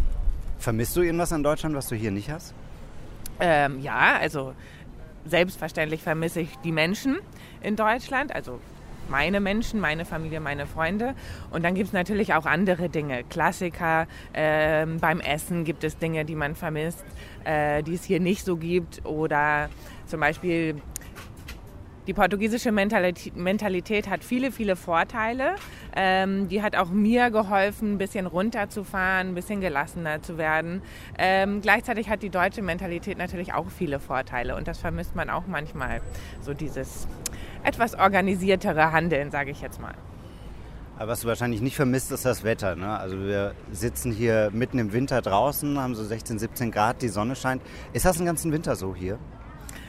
Vermisst 0.59 0.97
du 0.97 1.02
irgendwas 1.02 1.33
an 1.33 1.43
Deutschland, 1.43 1.75
was 1.75 1.88
du 1.88 1.95
hier 1.95 2.11
nicht 2.11 2.31
hast? 2.31 2.55
Ähm, 3.40 3.81
ja, 3.81 4.16
also 4.19 4.55
selbstverständlich 5.26 6.02
vermisse 6.02 6.40
ich 6.40 6.57
die 6.64 6.73
Menschen 6.73 7.19
in 7.61 7.76
Deutschland, 7.76 8.35
also 8.35 8.61
meine 9.09 9.40
Menschen, 9.40 9.81
meine 9.81 10.05
Familie, 10.05 10.40
meine 10.40 10.66
Freunde. 10.66 11.14
Und 11.50 11.64
dann 11.64 11.75
gibt 11.75 11.88
es 11.88 11.93
natürlich 11.93 12.35
auch 12.35 12.47
andere 12.47 12.88
Dinge. 12.88 13.25
Klassiker, 13.25 14.07
ähm, 14.35 14.99
beim 14.99 15.21
Essen 15.21 15.64
gibt 15.64 15.85
es 15.85 15.99
Dinge, 15.99 16.25
die 16.25 16.35
man 16.35 16.55
vermisst, 16.55 17.05
äh, 17.45 17.83
die 17.83 17.95
es 17.95 18.05
hier 18.05 18.21
nicht 18.21 18.45
so 18.45 18.57
gibt. 18.57 19.05
Oder 19.05 19.69
zum 20.07 20.21
Beispiel 20.21 20.81
die 22.06 22.14
portugiesische 22.14 22.70
Mentalität 22.70 24.08
hat 24.08 24.22
viele, 24.22 24.52
viele 24.52 24.76
Vorteile. 24.76 25.56
Ähm, 25.94 26.48
die 26.48 26.62
hat 26.62 26.76
auch 26.76 26.90
mir 26.90 27.30
geholfen, 27.30 27.94
ein 27.94 27.98
bisschen 27.98 28.26
runterzufahren, 28.26 29.28
ein 29.28 29.34
bisschen 29.34 29.60
gelassener 29.60 30.22
zu 30.22 30.38
werden. 30.38 30.82
Ähm, 31.18 31.60
gleichzeitig 31.62 32.08
hat 32.08 32.22
die 32.22 32.30
deutsche 32.30 32.62
Mentalität 32.62 33.18
natürlich 33.18 33.54
auch 33.54 33.66
viele 33.70 33.98
Vorteile 33.98 34.56
und 34.56 34.68
das 34.68 34.78
vermisst 34.78 35.16
man 35.16 35.30
auch 35.30 35.46
manchmal. 35.46 36.00
So 36.42 36.54
dieses 36.54 37.08
etwas 37.64 37.94
organisiertere 37.94 38.92
Handeln, 38.92 39.30
sage 39.30 39.50
ich 39.50 39.60
jetzt 39.60 39.80
mal. 39.80 39.94
Aber 40.98 41.12
was 41.12 41.20
du 41.20 41.28
wahrscheinlich 41.28 41.60
nicht 41.60 41.76
vermisst, 41.76 42.10
ist 42.10 42.25
das 42.25 42.42
Wetter. 42.42 42.75
Ne? 42.75 42.98
Also 42.98 43.18
wir 43.18 43.52
sitzen 43.70 44.12
hier 44.12 44.50
mitten 44.52 44.78
im 44.78 44.92
Winter 44.92 45.20
draußen, 45.20 45.78
haben 45.78 45.94
so 45.94 46.02
16, 46.02 46.38
17 46.38 46.70
Grad, 46.70 47.02
die 47.02 47.08
Sonne 47.08 47.36
scheint. 47.36 47.62
Ist 47.92 48.06
das 48.06 48.16
den 48.16 48.25
ganzen 48.25 48.50
Winter 48.50 48.76
so 48.76 48.94
hier? 48.94 49.18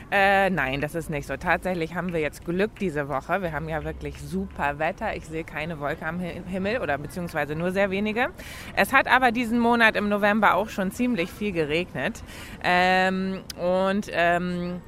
Äh, 0.10 0.50
nein, 0.50 0.80
das 0.80 0.96
ist 0.96 1.10
nicht 1.10 1.28
so. 1.28 1.36
Tatsächlich 1.36 1.94
haben 1.94 2.14
wir 2.14 2.22
jetzt 2.22 2.46
Glück 2.46 2.72
diese 2.80 3.10
Woche. 3.10 3.42
Wir 3.42 3.52
haben 3.52 3.68
ja 3.68 3.84
wirklich 3.84 4.22
super 4.22 4.80
Wetter. 4.80 5.16
Ich 5.18 5.26
sehe 5.26 5.44
keine 5.44 5.82
Wolke 5.82 6.06
am 6.06 6.20
Himmel 6.20 6.80
oder 6.80 6.98
beziehungsweise 6.98 7.56
nur 7.56 7.72
sehr 7.72 7.92
wenige. 7.92 8.30
Es 8.76 8.94
hat 8.94 9.08
aber 9.08 9.34
diesen 9.34 9.60
Monat 9.60 9.98
im 9.98 10.08
November 10.08 10.56
auch 10.56 10.70
schon 10.70 10.92
ziemlich 10.92 11.30
viel 11.30 11.52
geregnet. 11.52 12.24
Ähm, 12.64 13.42
und 13.58 14.10
ähm, 14.14 14.82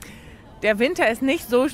der 0.63 0.79
Winter 0.79 1.09
ist 1.09 1.21
nicht 1.21 1.49
so 1.49 1.67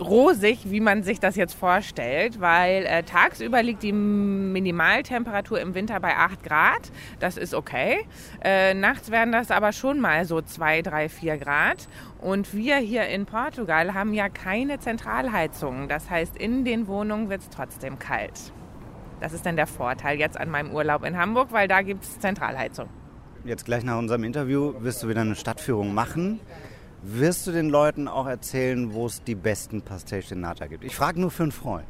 rosig, 0.00 0.70
wie 0.70 0.80
man 0.80 1.02
sich 1.02 1.20
das 1.20 1.36
jetzt 1.36 1.54
vorstellt, 1.54 2.40
weil 2.40 2.84
äh, 2.84 3.02
tagsüber 3.02 3.62
liegt 3.62 3.82
die 3.82 3.92
Minimaltemperatur 3.92 5.60
im 5.60 5.74
Winter 5.74 6.00
bei 6.00 6.16
8 6.16 6.42
Grad. 6.42 6.90
Das 7.20 7.36
ist 7.36 7.54
okay. 7.54 8.00
Äh, 8.42 8.74
nachts 8.74 9.10
werden 9.10 9.32
das 9.32 9.50
aber 9.50 9.72
schon 9.72 10.00
mal 10.00 10.24
so 10.24 10.40
2, 10.40 10.82
3, 10.82 11.08
4 11.08 11.38
Grad. 11.38 11.88
Und 12.20 12.54
wir 12.54 12.76
hier 12.76 13.06
in 13.06 13.26
Portugal 13.26 13.94
haben 13.94 14.14
ja 14.14 14.28
keine 14.28 14.78
Zentralheizung. 14.78 15.88
Das 15.88 16.10
heißt, 16.10 16.36
in 16.36 16.64
den 16.64 16.86
Wohnungen 16.86 17.28
wird 17.30 17.42
es 17.42 17.50
trotzdem 17.50 17.98
kalt. 17.98 18.52
Das 19.20 19.32
ist 19.32 19.46
dann 19.46 19.56
der 19.56 19.68
Vorteil 19.68 20.18
jetzt 20.18 20.36
an 20.36 20.50
meinem 20.50 20.72
Urlaub 20.72 21.04
in 21.04 21.16
Hamburg, 21.16 21.52
weil 21.52 21.68
da 21.68 21.82
gibt 21.82 22.02
es 22.02 22.18
Zentralheizung. 22.18 22.88
Jetzt 23.44 23.64
gleich 23.64 23.84
nach 23.84 23.98
unserem 23.98 24.24
Interview 24.24 24.74
wirst 24.80 25.02
du 25.02 25.08
wieder 25.08 25.20
eine 25.20 25.34
Stadtführung 25.34 25.94
machen. 25.94 26.40
Wirst 27.04 27.48
du 27.48 27.50
den 27.50 27.68
Leuten 27.68 28.06
auch 28.06 28.28
erzählen, 28.28 28.94
wo 28.94 29.06
es 29.06 29.24
die 29.24 29.34
besten 29.34 29.82
Pastéis 29.82 30.28
de 30.28 30.38
Nata 30.38 30.68
gibt? 30.68 30.84
Ich 30.84 30.94
frage 30.94 31.20
nur 31.20 31.32
für 31.32 31.42
einen 31.42 31.50
Freund. 31.50 31.84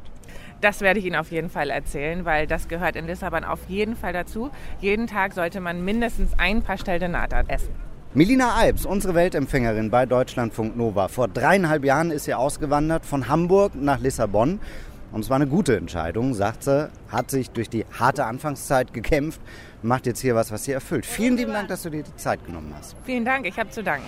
Das 0.59 0.81
werde 0.81 0.99
ich 0.99 1.05
Ihnen 1.05 1.17
auf 1.17 1.29
jeden 1.29 1.51
Fall 1.51 1.69
erzählen, 1.69 2.25
weil 2.25 2.47
das 2.47 2.67
gehört 2.67 2.95
in 2.95 3.05
Lissabon 3.05 3.43
auf 3.43 3.59
jeden 3.67 3.95
Fall 3.95 4.11
dazu. 4.11 4.49
Jeden 4.79 5.05
Tag 5.05 5.33
sollte 5.33 5.59
man 5.59 5.85
mindestens 5.85 6.31
ein 6.39 6.63
Pastel 6.63 6.97
de 6.97 7.09
Nata 7.09 7.41
essen. 7.47 7.75
Melina 8.15 8.55
Alps, 8.55 8.87
unsere 8.87 9.13
Weltempfängerin 9.13 9.91
bei 9.91 10.07
Deutschlandfunk 10.07 10.75
Nova. 10.75 11.09
Vor 11.09 11.27
dreieinhalb 11.27 11.85
Jahren 11.85 12.09
ist 12.09 12.23
sie 12.23 12.33
ausgewandert 12.33 13.05
von 13.05 13.27
Hamburg 13.27 13.75
nach 13.75 13.99
Lissabon. 13.99 14.59
Und 15.11 15.21
es 15.21 15.29
war 15.29 15.35
eine 15.35 15.45
gute 15.45 15.77
Entscheidung, 15.77 16.33
sagt 16.33 16.63
sie, 16.63 16.89
hat 17.11 17.29
sich 17.29 17.51
durch 17.51 17.69
die 17.69 17.85
harte 17.99 18.25
Anfangszeit 18.25 18.93
gekämpft, 18.93 19.41
macht 19.83 20.07
jetzt 20.07 20.21
hier 20.21 20.33
was, 20.33 20.51
was 20.51 20.63
sie 20.63 20.71
erfüllt. 20.71 21.05
Vielen 21.05 21.37
lieben 21.37 21.53
Dank, 21.53 21.67
dass 21.67 21.83
du 21.83 21.91
dir 21.91 22.01
die 22.01 22.15
Zeit 22.15 22.43
genommen 22.47 22.73
hast. 22.75 22.95
Vielen 23.03 23.23
Dank, 23.23 23.45
ich 23.45 23.59
habe 23.59 23.69
zu 23.69 23.83
danken. 23.83 24.07